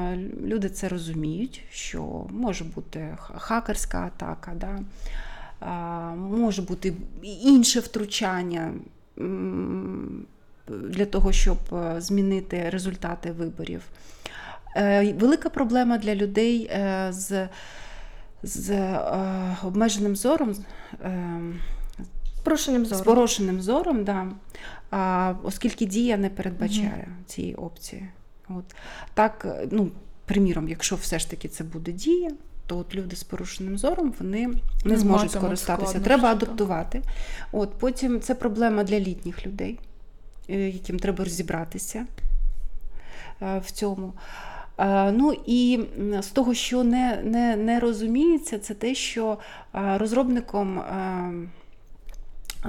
[0.07, 4.79] Е, люди це розуміють, що може бути хакерська атака, да?
[6.15, 6.93] може бути
[7.23, 8.73] інше втручання
[10.67, 13.81] для того, щоб е, змінити результати виборів.
[14.75, 16.71] Е, велика проблема для людей
[17.09, 17.49] з
[18.43, 18.97] з
[19.63, 20.55] обмеженим зором.
[22.43, 23.03] Порушеним зором.
[23.03, 24.27] З порушеним зором, да.
[25.43, 27.23] оскільки дія не передбачає угу.
[27.25, 28.09] цієї опції.
[28.49, 28.75] От.
[29.13, 29.91] Так, ну,
[30.25, 32.31] приміром, якщо все ж таки це буде дія,
[32.67, 34.49] то от люди з порушеним зором вони
[34.85, 35.99] не зможуть скористатися.
[35.99, 37.01] Треба адаптувати.
[37.51, 39.79] От, Потім це проблема для літніх людей,
[40.49, 42.05] е, яким треба розібратися
[43.41, 44.13] е, в цьому.
[44.77, 45.85] Е, ну і
[46.21, 49.37] з того, що не не, не розуміється, це те, що
[49.73, 50.83] розробником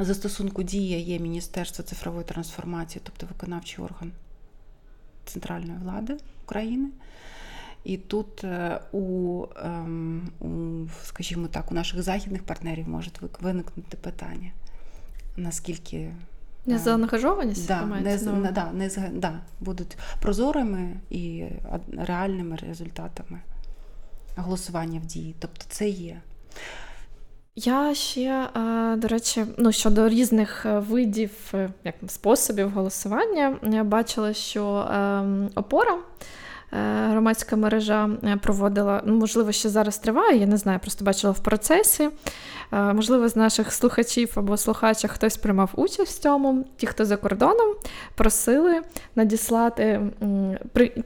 [0.00, 4.12] застосунку дія є Міністерство цифрової трансформації, тобто виконавчий орган
[5.28, 6.88] центральної влади України.
[7.84, 10.48] І тут е, у, ем, у,
[11.04, 13.10] скажімо так, у наших західних партнерів може
[13.40, 14.50] виникнути питання,
[15.36, 16.14] наскільки е,
[16.66, 21.44] Незаангажованість да, не, не, да, не, да, будуть прозорими і
[21.96, 23.40] реальними результатами
[24.36, 25.34] голосування в дії.
[25.38, 26.20] Тобто це є.
[27.64, 28.48] Я ще,
[28.96, 35.50] до речі, ну щодо різних е, видів е, як способів голосування, я бачила, що ем,
[35.54, 35.98] опора.
[36.72, 38.10] Е, громадська мережа
[38.42, 42.08] проводила, ну, можливо, ще зараз триває, я не знаю, просто бачила в процесі.
[42.72, 46.64] Можливо, з наших слухачів або слухачів хтось приймав участь в цьому.
[46.76, 47.74] Ті, хто за кордоном,
[48.14, 48.80] просили
[49.16, 50.00] надіслати,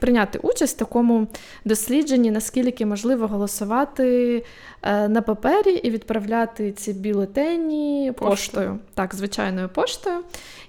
[0.00, 1.26] прийняти участь в такому
[1.64, 4.42] дослідженні, наскільки можливо голосувати
[4.82, 10.16] Е, на папері і відправляти ці бюлетені поштою, так, звичайною поштою.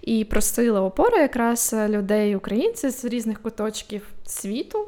[0.02, 4.88] І просила опора якраз людей, українців з різних куточків світу.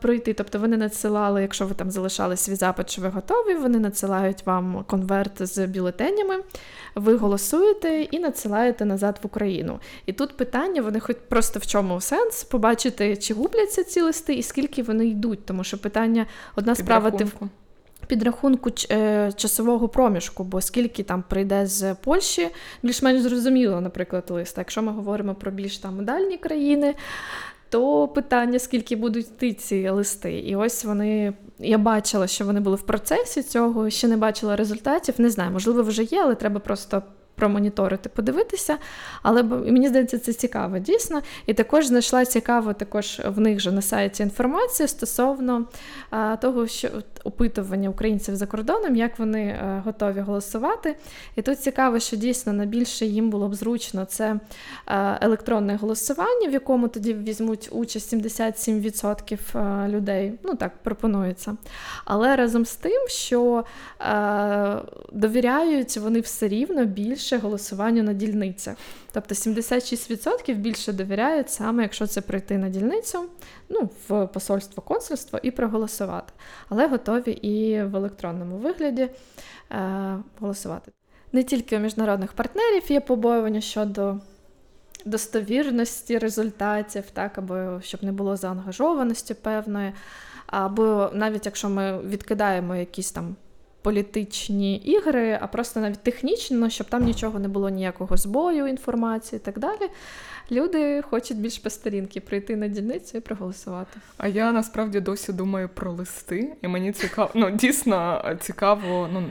[0.00, 0.34] пройти.
[0.34, 4.84] Тобто вони надсилали, якщо ви там залишали свій запит, що ви готові, вони надсилають вам
[4.86, 6.34] конверт з бюлетенями,
[6.94, 9.80] ви голосуєте і надсилаєте назад в Україну.
[10.06, 14.42] І тут питання: вони хоч просто в чому сенс побачити, чи губляться ці листи і
[14.42, 15.46] скільки вони йдуть.
[15.46, 17.26] Тому що питання одна справа ти
[18.08, 22.48] підрахунку е, часового проміжку, бо скільки там прийде з Польщі,
[22.82, 24.58] більш-менш зрозуміло, наприклад, лист.
[24.58, 26.94] Якщо ми говоримо про більш там дальні країни,
[27.68, 30.38] то питання, скільки будуть йти ці листи.
[30.38, 31.32] І ось вони.
[31.58, 35.14] Я бачила, що вони були в процесі цього, ще не бачила результатів.
[35.18, 37.02] Не знаю, можливо, вже є, але треба просто
[37.38, 38.76] промоніторити, подивитися.
[39.22, 41.22] Але мені здається, це цікаво дійсно.
[41.46, 45.64] І також знайшла цікаво також в них же на сайті інформацію стосовно
[46.10, 46.88] а, того, що
[47.24, 50.96] опитування українців за кордоном, як вони а, е, готові голосувати.
[51.36, 54.40] І тут цікаво, що дійсно найбільше їм було б зручно це
[54.86, 60.32] а, електронне голосування, в якому тоді візьмуть участь 77% е, людей.
[60.42, 61.56] Ну так пропонується.
[62.04, 63.64] Але разом з тим, що
[65.12, 68.76] довіряють вони все рівно більше більше голосуванню на дільницях.
[69.12, 73.24] Тобто 76% більше довіряють саме, якщо це прийти на дільницю,
[73.68, 76.32] ну, в посольство консульство і проголосувати.
[76.68, 79.08] Але готові і в електронному вигляді
[79.70, 80.92] е, голосувати.
[81.32, 84.16] Не тільки у міжнародних партнерів є побоювання щодо
[85.04, 89.92] достовірності результатів, так, або щоб не було заангажованості певної.
[90.46, 93.36] Або навіть якщо ми відкидаємо якісь там
[93.88, 99.44] політичні ігри, а просто навіть технічно, щоб там нічого не було ніякого збою інформації і
[99.44, 99.90] так далі.
[100.50, 104.00] Люди хочуть більш по сторінки прийти на дільницю і проголосувати.
[104.18, 109.22] А я насправді досі думаю про листи, і мені цікаво, ну дійсно цікаво, ну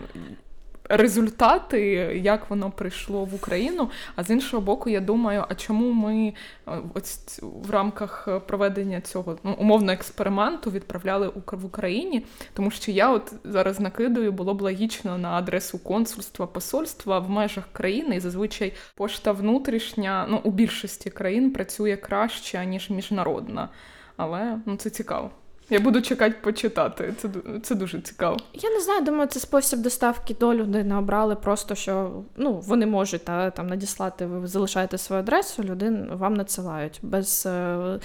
[0.89, 1.81] результати,
[2.23, 3.89] як воно прийшло в Україну.
[4.15, 6.33] А з іншого боку, я думаю, а чому ми
[6.67, 12.25] е, ось в рамках проведення цього ну, умовно експерименту відправляли в Україні?
[12.53, 17.63] Тому що я от зараз накидаю, було б логічно на адресу консульства, посольства в межах
[17.71, 23.69] країни, і зазвичай пошта внутрішня ну у більшості країн працює краще ніж міжнародна.
[24.17, 25.31] Але ну це цікаво.
[25.69, 27.13] Я буду чекати почитати.
[27.17, 27.29] Це
[27.63, 28.37] це дуже цікаво.
[28.53, 33.25] Я не знаю, думаю, це спосіб доставки до людини обрали, просто що ну, вони можуть
[33.25, 37.99] та, там надіслати, ви залишаєте свою адресу, людин вам надсилають без е,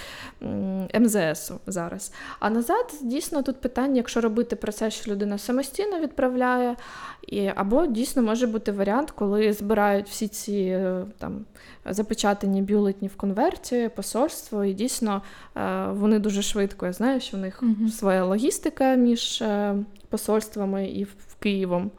[1.00, 2.12] МЗСу зараз.
[2.40, 6.76] А назад дійсно тут питання, якщо робити процес, що людина самостійно відправляє,
[7.26, 11.44] і, або дійсно може бути варіант, коли збирають всі ці е, там
[11.84, 15.22] запечатані бюлетні в конверті, посольство, і дійсно
[15.56, 16.86] е, вони дуже швидко.
[16.86, 19.74] Я знаю, що в них mm своя логістика між е,
[20.08, 21.90] посольствами і в Києвом.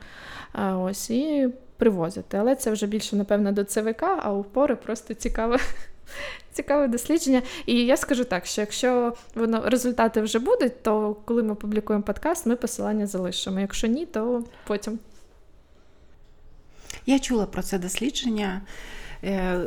[0.76, 2.38] Ось і привозити.
[2.38, 5.58] Але це вже більше, напевно, до ЦВК, а упори просто цікаве.
[6.52, 7.42] Цікаве дослідження.
[7.66, 12.46] І я скажу так, що якщо воно результати вже будуть, то коли ми публікуємо подкаст,
[12.46, 13.60] ми посилання залишимо.
[13.60, 15.00] Якщо ні, то потім.
[17.06, 18.62] Я чула про це дослідження.
[19.24, 19.62] Е,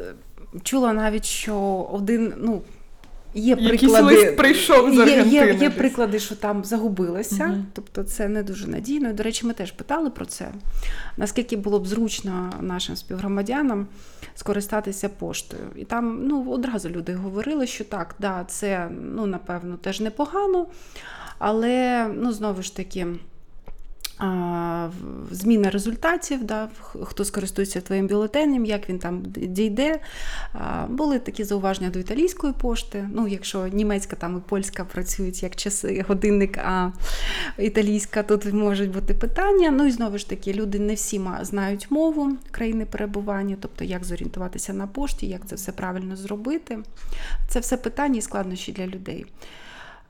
[0.63, 1.57] чула навіть, що
[1.93, 2.63] один, ну.
[3.35, 5.31] Є приклади, лист прийшов з Аргентини.
[5.31, 9.13] Є, є, є приклади, що там загубилося, uh тобто це не дуже надійно.
[9.13, 10.49] До речі, ми теж питали про це.
[11.17, 13.87] Наскільки було б зручно нашим співгромадянам
[14.35, 15.63] скористатися поштою.
[15.77, 20.67] І там ну, одразу люди говорили, що так, да, це ну, напевно теж непогано,
[21.39, 23.07] але ну, знову ж таки.
[25.31, 26.69] Зміна результатів, да,
[27.03, 30.01] хто скористується твоїм бюлетенем, як він там дійде.
[30.89, 33.09] Були такі зауваження до італійської пошти.
[33.13, 36.93] Ну, Якщо німецька там і польська працюють як часи, годинник, а
[37.59, 39.71] італійська, тут можуть бути питання.
[39.71, 44.73] Ну і знову ж таки, люди не всі знають мову країни перебування, тобто як зорієнтуватися
[44.73, 46.79] на пошті, як це все правильно зробити.
[47.49, 49.27] Це все питання і складнощі для людей.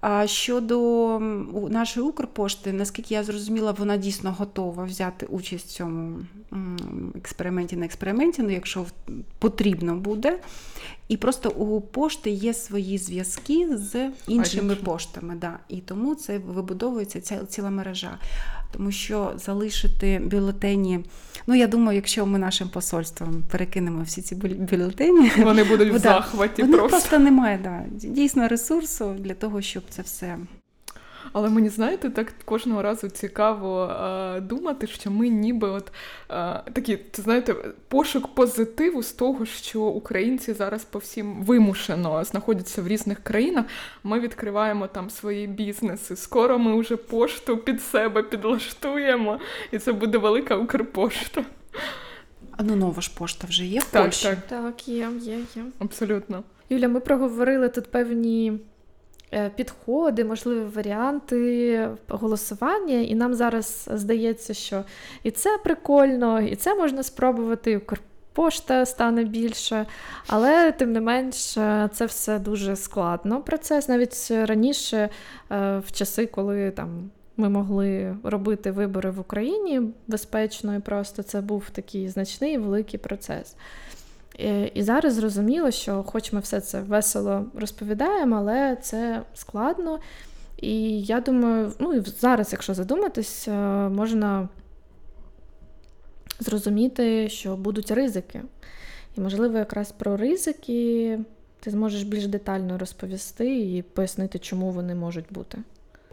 [0.09, 1.19] А щодо
[1.71, 6.19] нашої Укрпошти, наскільки я зрозуміла, вона дійсно готова взяти участь в цьому
[7.15, 8.87] експерименті на експерименті, ну якщо
[9.39, 10.39] потрібно буде.
[11.09, 15.35] І просто у пошти є свої зв'язки з іншими поштами.
[15.41, 15.59] Да.
[15.69, 18.19] І тому це вибудовується ця ціла мережа.
[18.77, 21.05] Тому що залишити бюлетені.
[21.47, 26.63] Ну, я думаю, якщо ми нашим посольством перекинемо всі ці бюлетені, вони будуть в захваті.
[26.63, 30.37] Вони просто, просто немає да, дійсно ресурсу для того, щоб це все
[31.33, 35.93] але мені знаєте, так кожного разу цікаво а, думати, що ми ніби от
[36.29, 37.55] а, такі, знаєте,
[37.89, 43.65] пошук позитиву з того, що українці зараз по всім вимушено знаходяться в різних країнах.
[44.05, 46.17] Ми відкриваємо там свої бізнеси.
[46.17, 49.41] Скоро ми вже пошту під себе підлаштуємо,
[49.73, 51.45] і це буде велика Укрпошта.
[52.57, 54.29] А ну нова ж пошта вже є в Польщі?
[54.29, 55.65] Так, так, є, є, є.
[55.79, 56.45] Абсолютно.
[56.71, 58.76] Юля, ми проговорили тут певні Е,
[59.57, 64.85] підходи, можливі варіанти голосування, і нам зараз здається, що
[65.23, 67.81] і це прикольно, і це можна спробувати.
[68.33, 69.87] Пошта стане більше,
[70.27, 71.37] але тим не менш
[71.93, 73.43] це все дуже складно.
[73.43, 75.09] Процес навіть раніше, е,
[75.87, 81.71] в часи, коли там ми могли робити вибори в Україні безпечно і просто це був
[81.71, 83.57] такий значний великий процес.
[84.41, 90.01] Е, і зараз зрозуміло, що, хоч ми все це весело розповідаємо, але це складно.
[90.57, 93.53] І я думаю, ну і зараз, якщо задуматись, е,
[93.89, 94.49] можна
[96.41, 98.43] зрозуміти, що будуть ризики.
[99.17, 101.19] І, можливо, якраз про ризики
[101.61, 105.59] ти зможеш більш детально розповісти і пояснити, чому вони можуть бути.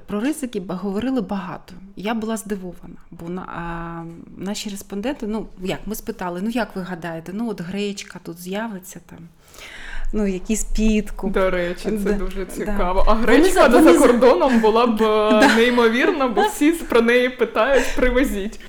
[0.08, 1.74] Про ризики говорили багато.
[1.96, 4.04] Я була здивована, бо на, а,
[4.38, 9.00] наші респонденти, ну як ми спитали, ну як ви гадаєте, ну от гречка тут з'явиться
[9.06, 9.20] там.
[10.16, 11.32] Ну, якийсь підкуп.
[11.34, 13.04] До речі, це да, дуже цікаво.
[13.06, 13.12] Да.
[13.12, 15.56] А гречка вони, за кордоном була б да.
[15.56, 18.60] неймовірна, бо всі про неї питають, привезіть.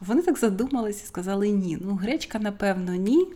[0.00, 1.78] Вони так задумалися і сказали ні.
[1.80, 3.26] Ну, гречка, напевно, ні.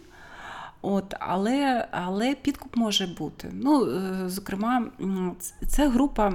[0.82, 3.51] От, Але але підкуп може бути.
[3.53, 4.82] Ну, е, Зокрема,
[5.68, 6.32] це група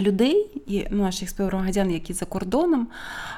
[0.00, 2.88] людей, і ну, наших співгромадян, які за кордоном,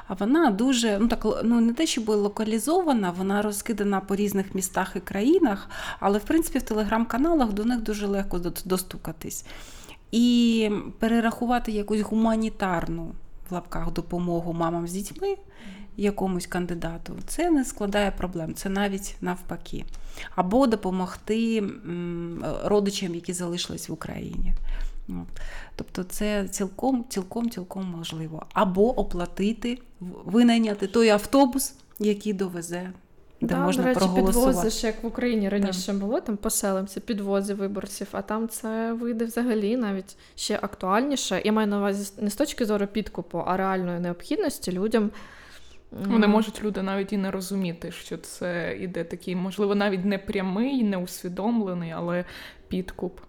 [0.07, 4.95] а вона дуже ну так ну не те, щоб локалізована, вона розкидана по різних містах
[4.95, 9.45] і країнах, але в принципі в телеграм-каналах до них дуже легко достукатись.
[10.11, 13.11] І перерахувати якусь гуманітарну
[13.49, 15.35] в лапках допомогу мамам з дітьми.
[15.97, 19.85] Якомусь кандидату, це не складає проблем, це навіть навпаки.
[20.35, 21.63] Або допомогти
[22.63, 24.53] родичам, які залишились в Україні.
[25.75, 28.45] Тобто це цілком, цілком, цілком можливо.
[28.53, 29.79] Або оплатити,
[30.25, 32.91] винайняти той автобус, який довезе.
[33.41, 34.51] Де да, можна до речі, проголосувати.
[34.51, 35.99] підвозиш, як в Україні раніше да.
[35.99, 41.41] було, там поселимося, підвози виборців, а там це вийде взагалі навіть ще актуальніше.
[41.45, 45.11] Я маю на увазі не з точки зору підкупу, а реальної необхідності людям.
[45.91, 50.83] Вони можуть люди навіть і не розуміти, що це іде такий, можливо, навіть не прямий,
[50.83, 52.25] не усвідомлений, але
[52.67, 53.19] підкуп.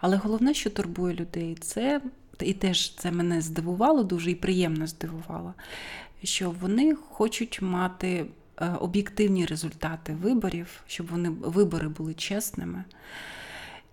[0.00, 2.00] Але головне, що турбує людей, це
[2.40, 5.54] і теж це мене здивувало дуже і приємно здивувало,
[6.22, 8.26] що вони хочуть мати
[8.56, 12.84] е, об'єктивні результати виборів, щоб вони вибори були чесними.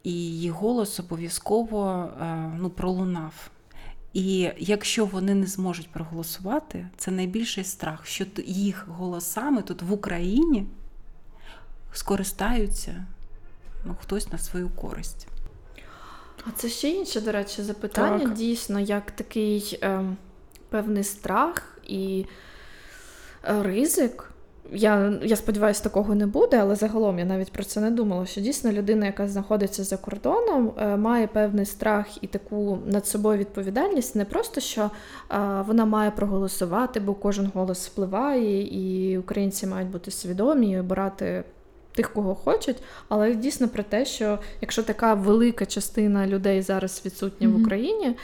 [0.03, 3.49] І її голос обов'язково е, ну, пролунав.
[4.14, 10.66] І якщо вони не зможуть проголосувати, це найбільший страх, що їх голосами тут в Україні
[11.93, 13.06] скористаються
[13.86, 15.28] ну, хтось на свою користь.
[16.44, 18.26] А це ще інше, до речі, запитання.
[18.26, 18.34] Так.
[18.34, 20.02] Дійсно, як такий е,
[20.70, 22.26] певний страх і
[23.44, 24.32] е, ризик.
[24.72, 28.26] Я я сподіваюся, такого не буде, але загалом я навіть про це не думала.
[28.26, 33.38] Що дійсно людина, яка знаходиться за кордоном, е, має певний страх і таку над собою
[33.38, 34.16] відповідальність.
[34.16, 34.92] Не просто що е,
[35.68, 41.44] вона має проголосувати, бо кожен голос впливає, і українці мають бути свідомі і обирати
[41.96, 42.78] тих, кого хочуть,
[43.10, 47.54] але дійсно про те, що якщо така велика частина людей зараз відсутня mm-hmm.
[47.54, 48.16] в Україні,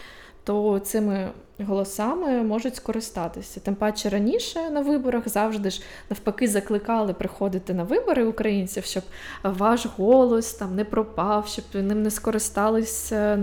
[0.44, 1.32] то цими
[1.64, 3.60] голосами можуть скористатися.
[3.60, 9.04] Тим паче раніше на виборах завжди ж навпаки закликали приходити на вибори українців, щоб
[9.44, 13.40] ваш голос там не пропав, щоб ним не скористалися.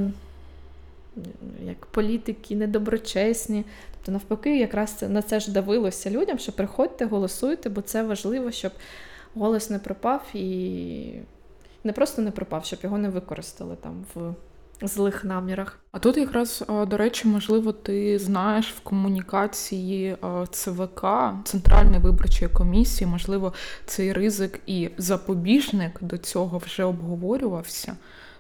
[1.67, 3.65] Як політики недоброчесні.
[3.93, 8.73] Тобто, навпаки, якраз на це ж давилося людям, що приходьте, голосуйте, бо це важливо, щоб
[9.35, 11.13] голос не пропав і
[11.85, 14.35] не просто не пропав, щоб його не використали там в
[14.83, 15.79] злих намірах.
[15.93, 20.17] А тут якраз, до речі, можливо, ти знаєш в комунікації
[20.51, 21.07] ЦВК,
[21.45, 23.53] Центральної виборчої комісії, можливо,
[23.87, 27.97] цей ризик і запобіжник до цього вже обговорювався.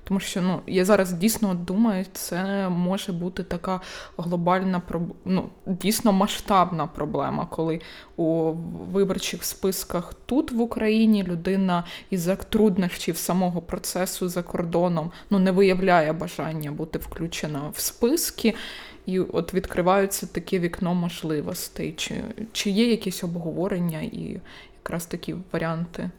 [0.08, 3.80] Тому що ну, я зараз дійсно думаю, це може бути така
[4.16, 4.82] глобальна
[5.24, 7.80] ну, дійсно масштабна проблема, коли
[8.16, 8.52] у
[8.92, 16.12] виборчих списках тут в Україні людина із-за труднощів самого процесу за кордоном ну, не виявляє
[16.12, 18.54] бажання бути включена в списки.
[19.06, 21.94] І от відкриваються таке вікно можливостей.
[21.96, 22.14] Чи,
[22.52, 24.40] Чи є якісь обговорення і
[24.82, 26.10] якраз такі варіанти?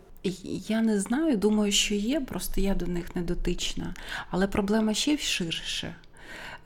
[0.67, 3.93] Я не знаю, думаю, що є, просто я до них не дотична.
[4.29, 5.95] Але проблема ще ширше.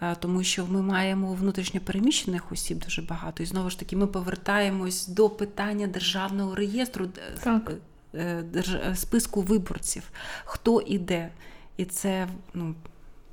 [0.01, 3.43] Е, тому що ми маємо внутрішньопереміщених осіб дуже багато.
[3.43, 7.08] І знову ж таки, ми повертаємось до питання державного реєстру
[7.43, 7.72] так.
[8.14, 10.04] Е, е, списку виборців,
[10.45, 11.30] хто іде.
[11.78, 12.76] І це ну,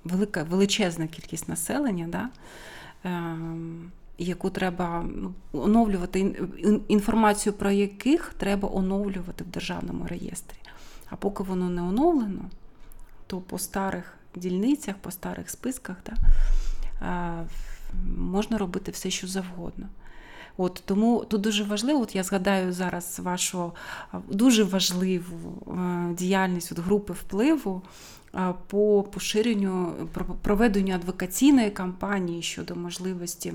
[0.05, 2.09] велика величезна кількість населення.
[2.09, 2.29] Да?
[4.23, 6.19] Яку треба ну, оновлювати
[6.89, 10.57] інформацію, про яких треба оновлювати в державному реєстрі.
[11.11, 12.45] А поки воно не оновлено,
[13.27, 16.17] то по старих дільницях, по старих списках, да,
[18.19, 19.87] можна робити все, що завгодно.
[20.57, 23.73] От Тому тут дуже важливо, от я згадаю зараз вашу
[24.29, 25.75] дуже важливу
[26.19, 27.83] діяльність от групи впливу
[28.67, 29.93] по поширенню,
[30.43, 33.53] проведенню адвокаційної кампанії щодо можливості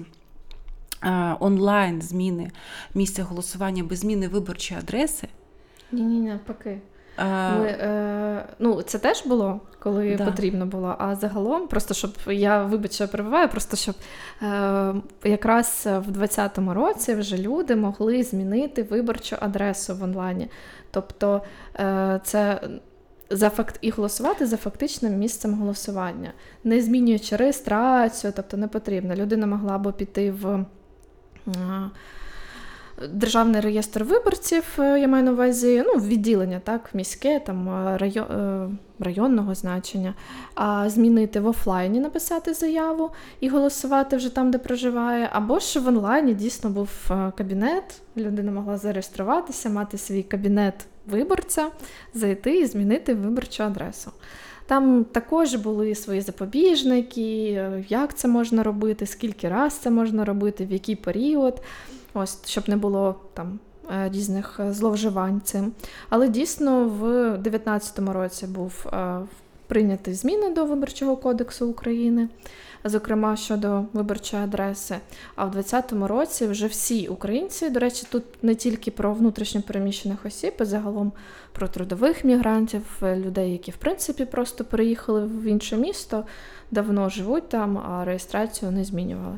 [1.40, 2.52] онлайн зміни
[2.94, 5.28] місця голосування без зміни виборчої адреси.
[5.92, 6.82] Ні, ні, навпаки.
[7.18, 10.26] Ми, е, ну, Це теж було, коли да.
[10.26, 10.96] потрібно було.
[11.00, 13.96] А загалом, просто щоб я вибачте, перебуваю, просто щоб
[14.42, 14.94] е,
[15.24, 20.50] якраз в 2020 році вже люди могли змінити виборчу адресу в онлайні.
[20.92, 21.42] Тобто
[21.80, 22.62] е, це
[23.30, 26.34] за факт і голосувати за фактичним місцем голосування,
[26.64, 29.16] не змінюючи реєстрацію, тобто не потрібно.
[29.16, 30.66] Людина могла б піти в.
[31.48, 31.90] Е,
[33.08, 38.78] Державний реєстр виборців, е, я маю на увазі ну, відділення, так, міське, там, е, район,
[39.00, 40.14] районного значення,
[40.56, 45.88] а змінити в офлайні, написати заяву і голосувати вже там, де проживає, або ж в
[45.88, 46.90] онлайні дійсно був
[47.38, 51.68] кабінет, людина могла зареєструватися, мати свій кабінет виборця,
[52.14, 54.12] зайти і змінити виборчу адресу.
[54.68, 57.52] Там також були свої запобіжники,
[57.90, 61.62] як це можна робити, скільки раз це можна робити, в який період
[62.16, 63.60] ось щоб не було там
[63.92, 65.72] е, різних е, зловживань цим.
[66.10, 67.02] Але дійсно в
[67.38, 68.86] 2019 році був
[69.68, 72.30] прийнятий зміни до Виборчого кодексу України,
[72.84, 74.96] зокрема щодо виборчої адреси.
[75.36, 80.54] А в 2020 році вже всі українці, до речі, тут не тільки про внутрішньопереміщених осіб,
[80.60, 81.12] а загалом
[81.52, 86.24] про трудових мігрантів, людей, які в принципі просто переїхали в інше місто,
[86.72, 89.38] давно живуть там, а реєстрацію не змінювали.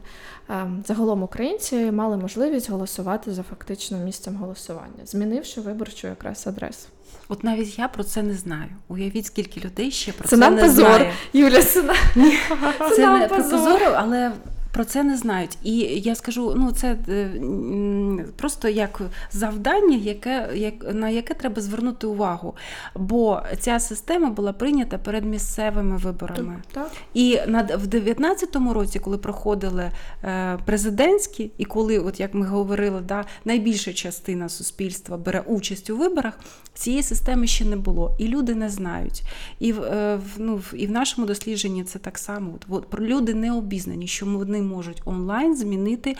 [0.49, 6.87] Ем, загалом українці мали можливість голосувати за фактичним місцем голосування, змінивши виборчу якраз адресу.
[7.29, 8.69] От навіть я про це не знаю.
[8.87, 10.75] Уявіть, скільки людей ще про це, це нам не позор.
[10.85, 11.11] знає.
[11.33, 11.83] Юля, це,
[12.79, 13.51] це, це нам не позор.
[13.51, 14.31] позор, але
[14.71, 15.57] про це не знають.
[15.63, 17.29] І я скажу, ну це е,
[18.35, 19.01] просто як
[19.31, 22.55] завдання, яке, як, на яке треба звернути увагу.
[22.95, 26.61] Бо ця система була прийнята перед місцевими виборами.
[26.71, 26.91] Так.
[27.13, 29.91] І на, в 2019 році, коли проходили
[30.23, 35.97] е, президентські, і коли, от як ми говорили, да, найбільша частина суспільства бере участь у
[35.97, 36.39] виборах,
[36.73, 38.15] цієї системи ще не було.
[38.19, 39.23] І люди не знають.
[39.59, 42.53] І в, е, ну, і в нашому дослідженні це так само.
[42.55, 46.15] От, от, Люди не обізнані, що вони можуть онлайн змінити,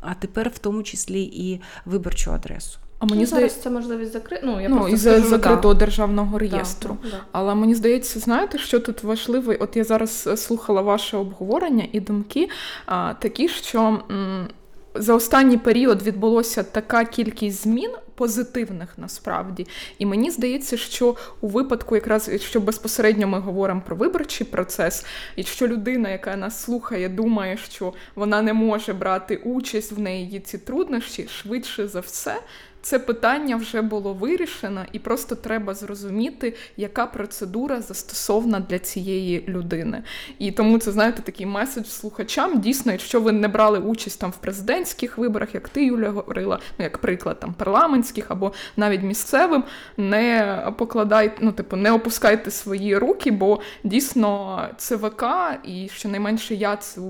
[0.00, 2.78] а тепер в тому числі і виборчу адресу.
[3.00, 4.42] А мені ну, здається, це можливість закрити.
[4.46, 5.80] Ну, я ну, із закритого да.
[5.80, 6.96] державного реєстру.
[7.02, 9.54] Да, да, Але мені здається, знаєте, що тут важливо?
[9.60, 12.48] От я зараз слухала ваше обговорення і думки
[12.86, 14.48] а, такі, що м,
[14.94, 19.66] за останній період відбулося така кількість змін позитивних насправді.
[19.98, 25.04] І мені здається, що у випадку, якраз якщо безпосередньо ми говоримо про виборчий процес,
[25.36, 30.58] якщо людина, яка нас слухає, думає, що вона не може брати участь в неї ці
[30.58, 32.36] труднощі, швидше за все
[32.82, 40.02] це питання вже було вирішено, і просто треба зрозуміти, яка процедура застосована для цієї людини.
[40.38, 42.60] І тому це, знаєте, такий меседж слухачам.
[42.60, 46.84] Дійсно, якщо ви не брали участь там в президентських виборах, як ти, Юля, говорила, ну
[46.84, 49.64] як приклад там парламентських або навіть місцевим,
[49.96, 55.24] не покладайте, ну типу, не опускайте свої руки, бо дійсно ЦВК,
[55.64, 57.00] і щонайменше я це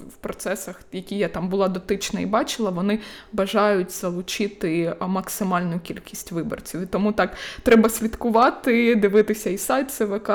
[0.00, 2.98] в процесах, які я там була дотична і бачила, вони
[3.32, 6.80] бажають залучити максимальну кількість виборців.
[6.80, 7.32] І тому так
[7.62, 10.30] треба слідкувати, дивитися і сайт ЦВК,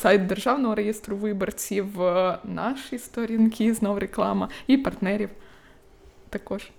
[0.00, 1.86] сайт Державного реєстру виборців,
[2.44, 5.30] наші сторінки, знов реклама, і партнерів
[6.30, 6.70] також.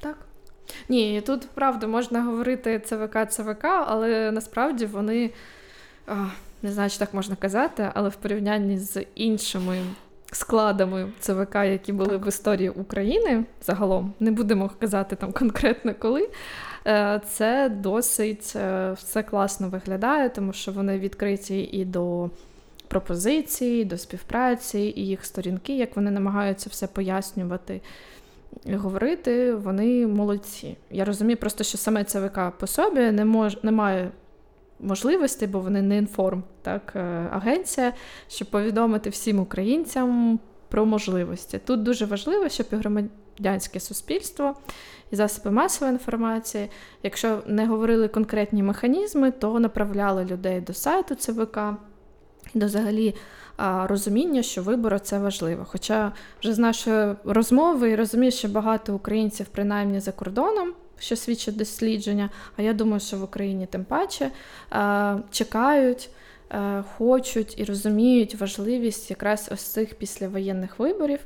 [0.00, 0.18] Так.
[0.88, 5.30] Ні, тут правда можна говорити ЦВК, ЦВК, але насправді вони.
[6.62, 9.78] Не знаю, чи так можна казати, але в порівнянні з іншими
[10.32, 12.26] складами ЦВК, які були так.
[12.26, 16.28] в історії України загалом, не будемо казати там конкретно коли.
[16.86, 22.30] Е, це досить е, все класно виглядає, тому що вони відкриті і до
[22.88, 27.80] пропозицій, до співпраці, і їх сторінки, як вони намагаються все пояснювати
[28.64, 30.76] і говорити, вони молодці.
[30.90, 34.10] Я розумію, просто що саме ЦВК по собі не мож, не має
[34.80, 37.92] можливостей, бо вони не інформ, так, е, агенція,
[38.28, 41.60] щоб повідомити всім українцям про можливості.
[41.64, 44.56] Тут дуже важливо, щоб і громадянське суспільство
[45.10, 46.70] і засоби масової інформації,
[47.02, 51.58] якщо не говорили конкретні механізми, то направляли людей до сайту ЦВК
[52.54, 53.14] до взагалі
[53.84, 55.66] розуміння, що вибори це важливо.
[55.68, 61.56] Хоча вже з нашої розмови і розумію, що багато українців, принаймні за кордоном що свідчить
[61.56, 62.30] дослідження.
[62.56, 64.30] А я думаю, що в Україні тим паче
[65.30, 66.08] чекають
[66.50, 71.20] е, хочуть і розуміють важливість якраз ось цих післявоєнних виборів,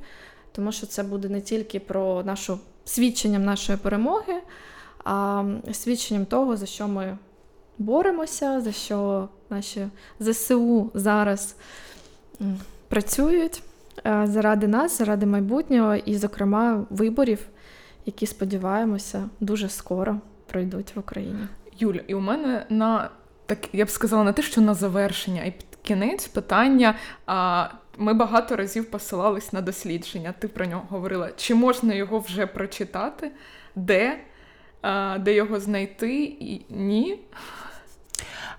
[0.52, 4.34] тому що це буде не тільки про нашу свідченням нашої перемоги,
[5.04, 7.18] а свідченням того, за що ми
[7.78, 9.86] боремося, за що наші
[10.20, 11.54] ЗСУ зараз
[12.88, 13.62] працюють
[14.06, 17.46] е, заради нас, заради майбутнього, і, зокрема, виборів,
[18.06, 21.46] які сподіваємося дуже скоро пройдуть в Україні.
[21.78, 23.10] Юля, і у мене на
[23.46, 26.94] так я б сказала не те, що на завершення, і під кінець питання.
[27.26, 30.34] А ми багато разів посилались на дослідження.
[30.38, 31.30] Ти про нього говорила.
[31.36, 33.30] Чи можна його вже прочитати?
[33.74, 34.20] Де?
[34.82, 36.24] А, Де його знайти?
[36.24, 37.18] І Ні.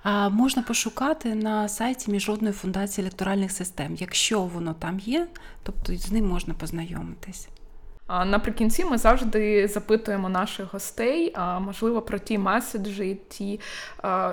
[0.04, 3.96] А, Можна пошукати на сайті Міжнародної фундації електоральних систем.
[3.96, 5.28] Якщо воно там є,
[5.64, 7.50] тобто з ним можна познайомитись.
[8.26, 13.60] Наприкінці ми завжди запитуємо наших гостей, можливо, про ті меседжі, ті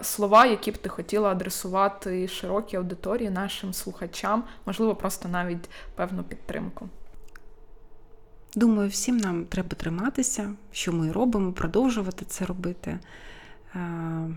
[0.03, 6.89] слова, які б ти хотіла адресувати широкій аудиторії, нашим слухачам, можливо, просто навіть певну підтримку.
[8.55, 12.99] Думаю, всім нам треба триматися, що ми робимо, продовжувати це робити.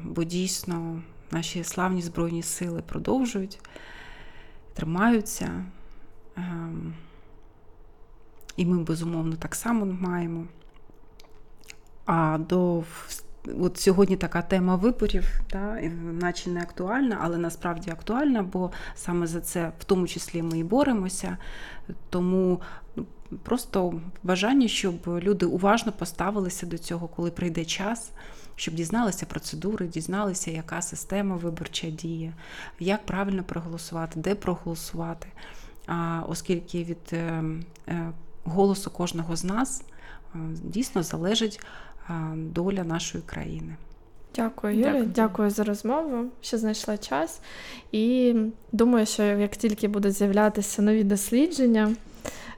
[0.03, 3.59] Бо дійсно наші славні Збройні сили продовжують,
[4.73, 5.65] тримаються.
[8.57, 10.45] Ем, і ми, безумовно, так само маємо.
[12.05, 12.83] А до
[13.59, 19.41] от сьогодні така тема виборів, да, наче не актуальна, але насправді актуальна, бо саме за
[19.41, 21.37] це в тому числі ми і боремося.
[22.09, 22.61] Тому
[22.95, 23.05] ну,
[23.43, 28.11] просто бажання, щоб люди уважно поставилися до цього, коли прийде час,
[28.55, 32.33] щоб дізналися процедури, дізналися, яка система виборча діє,
[32.79, 35.27] як правильно проголосувати, де проголосувати.
[36.27, 37.43] Оскільки від е,
[37.87, 38.11] е,
[38.43, 39.83] голосу кожного з нас
[40.35, 41.59] е, дійсно залежить
[42.09, 43.75] е, доля нашої країни.
[44.35, 44.83] Дякую, Юлі.
[44.83, 45.05] Дякую.
[45.05, 47.41] Дякую за розмову, що знайшла час.
[47.91, 48.35] І
[48.71, 51.95] думаю, що як тільки будуть з'являтися нові дослідження,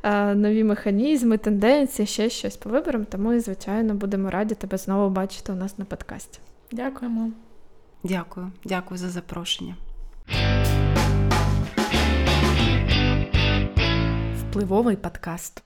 [0.03, 5.09] е, нові механізми, тенденції, ще щось по виборам, то ми, звичайно, будемо раді тебе знову
[5.09, 6.39] бачити у нас на подкасті.
[6.71, 7.31] Дякуємо.
[8.03, 9.75] Дякую, дякую за запрошення.
[14.49, 15.63] Впливовий подкаст.